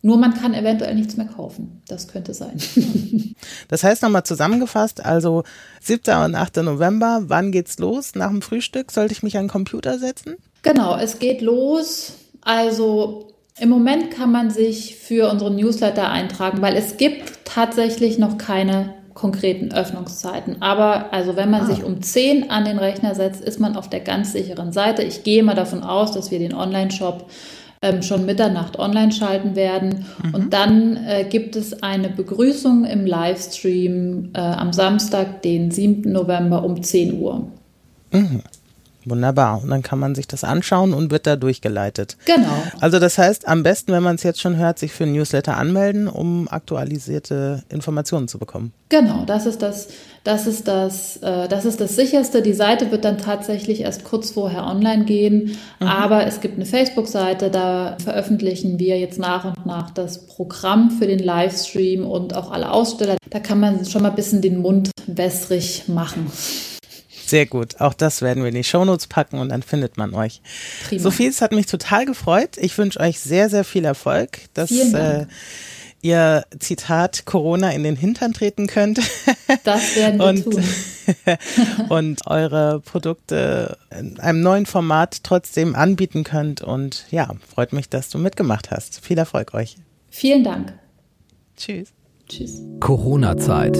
Nur 0.00 0.16
man 0.16 0.34
kann 0.34 0.54
eventuell 0.54 0.94
nichts 0.94 1.16
mehr 1.16 1.26
kaufen. 1.26 1.82
Das 1.88 2.08
könnte 2.08 2.34
sein. 2.34 2.58
Das 3.68 3.84
heißt 3.84 4.02
nochmal 4.02 4.24
zusammengefasst, 4.24 5.04
also 5.04 5.44
7. 5.80 6.24
und 6.24 6.34
8. 6.34 6.56
November, 6.56 7.24
wann 7.26 7.52
geht's 7.52 7.78
los? 7.78 8.14
Nach 8.14 8.30
dem 8.30 8.42
Frühstück 8.42 8.90
sollte 8.90 9.12
ich 9.12 9.22
mich 9.22 9.36
an 9.36 9.44
den 9.44 9.50
Computer 9.50 9.98
setzen? 9.98 10.36
Genau, 10.62 10.96
es 10.96 11.18
geht 11.18 11.40
los. 11.40 12.14
Also 12.40 13.28
im 13.60 13.68
Moment 13.68 14.10
kann 14.10 14.32
man 14.32 14.50
sich 14.50 14.96
für 14.96 15.30
unseren 15.30 15.56
Newsletter 15.56 16.10
eintragen, 16.10 16.62
weil 16.62 16.76
es 16.76 16.96
gibt 16.96 17.44
tatsächlich 17.44 18.18
noch 18.18 18.38
keine 18.38 18.94
konkreten 19.14 19.72
Öffnungszeiten. 19.72 20.62
Aber 20.62 21.12
also 21.12 21.36
wenn 21.36 21.50
man 21.50 21.62
ah. 21.62 21.66
sich 21.66 21.82
um 21.82 22.00
10 22.00 22.50
an 22.50 22.64
den 22.64 22.78
Rechner 22.78 23.14
setzt, 23.14 23.40
ist 23.42 23.58
man 23.58 23.76
auf 23.76 23.90
der 23.90 24.00
ganz 24.00 24.32
sicheren 24.32 24.72
Seite. 24.72 25.02
Ich 25.02 25.24
gehe 25.24 25.42
mal 25.42 25.54
davon 25.54 25.82
aus, 25.82 26.12
dass 26.12 26.30
wir 26.30 26.38
den 26.38 26.54
Online-Shop 26.54 27.28
ähm, 27.82 28.02
schon 28.02 28.26
Mitternacht 28.26 28.78
online 28.78 29.12
schalten 29.12 29.56
werden. 29.56 30.06
Mhm. 30.22 30.34
Und 30.34 30.52
dann 30.52 30.96
äh, 30.96 31.24
gibt 31.28 31.56
es 31.56 31.82
eine 31.82 32.08
Begrüßung 32.08 32.84
im 32.84 33.06
Livestream 33.06 34.30
äh, 34.34 34.40
am 34.40 34.72
Samstag, 34.72 35.42
den 35.42 35.70
7. 35.70 36.10
November 36.12 36.64
um 36.64 36.82
10 36.82 37.20
Uhr. 37.20 37.48
Mhm. 38.12 38.42
Wunderbar. 39.08 39.62
Und 39.62 39.70
dann 39.70 39.82
kann 39.82 39.98
man 39.98 40.14
sich 40.14 40.26
das 40.26 40.44
anschauen 40.44 40.94
und 40.94 41.10
wird 41.10 41.26
da 41.26 41.36
durchgeleitet. 41.36 42.16
Genau. 42.24 42.62
Also 42.80 42.98
das 42.98 43.18
heißt, 43.18 43.48
am 43.48 43.62
besten, 43.62 43.92
wenn 43.92 44.02
man 44.02 44.16
es 44.16 44.22
jetzt 44.22 44.40
schon 44.40 44.56
hört, 44.56 44.78
sich 44.78 44.92
für 44.92 45.04
ein 45.04 45.12
Newsletter 45.12 45.56
anmelden, 45.56 46.08
um 46.08 46.48
aktualisierte 46.48 47.62
Informationen 47.68 48.28
zu 48.28 48.38
bekommen. 48.38 48.72
Genau, 48.90 49.24
das 49.26 49.44
ist 49.44 49.60
das, 49.60 49.88
das 50.24 50.46
ist 50.46 50.66
das, 50.66 51.18
äh, 51.18 51.46
das 51.48 51.66
ist 51.66 51.80
das 51.80 51.94
sicherste. 51.94 52.40
Die 52.40 52.54
Seite 52.54 52.90
wird 52.90 53.04
dann 53.04 53.18
tatsächlich 53.18 53.82
erst 53.82 54.04
kurz 54.04 54.30
vorher 54.30 54.64
online 54.64 55.04
gehen, 55.04 55.56
mhm. 55.78 55.86
aber 55.86 56.26
es 56.26 56.40
gibt 56.40 56.56
eine 56.56 56.64
Facebook-Seite, 56.64 57.50
da 57.50 57.96
veröffentlichen 58.02 58.78
wir 58.78 58.98
jetzt 58.98 59.18
nach 59.18 59.44
und 59.44 59.66
nach 59.66 59.90
das 59.90 60.26
Programm 60.26 60.90
für 60.90 61.06
den 61.06 61.18
Livestream 61.18 62.06
und 62.06 62.34
auch 62.34 62.50
alle 62.50 62.72
Aussteller. 62.72 63.16
Da 63.28 63.40
kann 63.40 63.60
man 63.60 63.84
schon 63.84 64.02
mal 64.02 64.10
ein 64.10 64.16
bisschen 64.16 64.40
den 64.40 64.62
Mund 64.62 64.90
wässrig 65.06 65.84
machen. 65.86 66.30
Sehr 67.28 67.44
gut. 67.44 67.80
Auch 67.80 67.92
das 67.92 68.22
werden 68.22 68.42
wir 68.42 68.48
in 68.48 68.54
die 68.54 68.64
Shownotes 68.64 69.06
packen 69.06 69.38
und 69.38 69.50
dann 69.50 69.62
findet 69.62 69.98
man 69.98 70.14
euch. 70.14 70.40
Prima. 70.88 71.02
Sophie, 71.02 71.26
es 71.26 71.42
hat 71.42 71.52
mich 71.52 71.66
total 71.66 72.06
gefreut. 72.06 72.56
Ich 72.56 72.76
wünsche 72.78 73.00
euch 73.00 73.20
sehr, 73.20 73.50
sehr 73.50 73.64
viel 73.64 73.84
Erfolg, 73.84 74.38
dass 74.54 74.70
äh, 74.70 75.26
ihr 76.00 76.46
Zitat 76.58 77.26
Corona 77.26 77.72
in 77.72 77.82
den 77.82 77.96
Hintern 77.96 78.32
treten 78.32 78.66
könnt. 78.66 79.00
Das 79.64 79.96
werden 79.96 80.18
wir 80.18 80.26
und, 80.26 80.44
tun. 80.44 80.64
und 81.88 82.26
eure 82.26 82.80
Produkte 82.80 83.78
in 83.98 84.20
einem 84.20 84.42
neuen 84.42 84.66
Format 84.66 85.24
trotzdem 85.24 85.74
anbieten 85.74 86.22
könnt. 86.22 86.60
Und 86.60 87.06
ja, 87.10 87.30
freut 87.54 87.72
mich, 87.72 87.88
dass 87.88 88.10
du 88.10 88.18
mitgemacht 88.18 88.70
hast. 88.70 89.04
Viel 89.04 89.18
Erfolg 89.18 89.54
euch. 89.54 89.76
Vielen 90.10 90.44
Dank. 90.44 90.74
Tschüss. 91.56 91.88
Tschüss. 92.28 92.62
Corona-Zeit. 92.80 93.78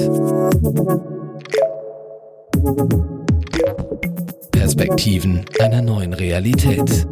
Perspektiven 4.59 5.45
einer 5.61 5.83
neuen 5.83 6.13
Realität. 6.13 7.07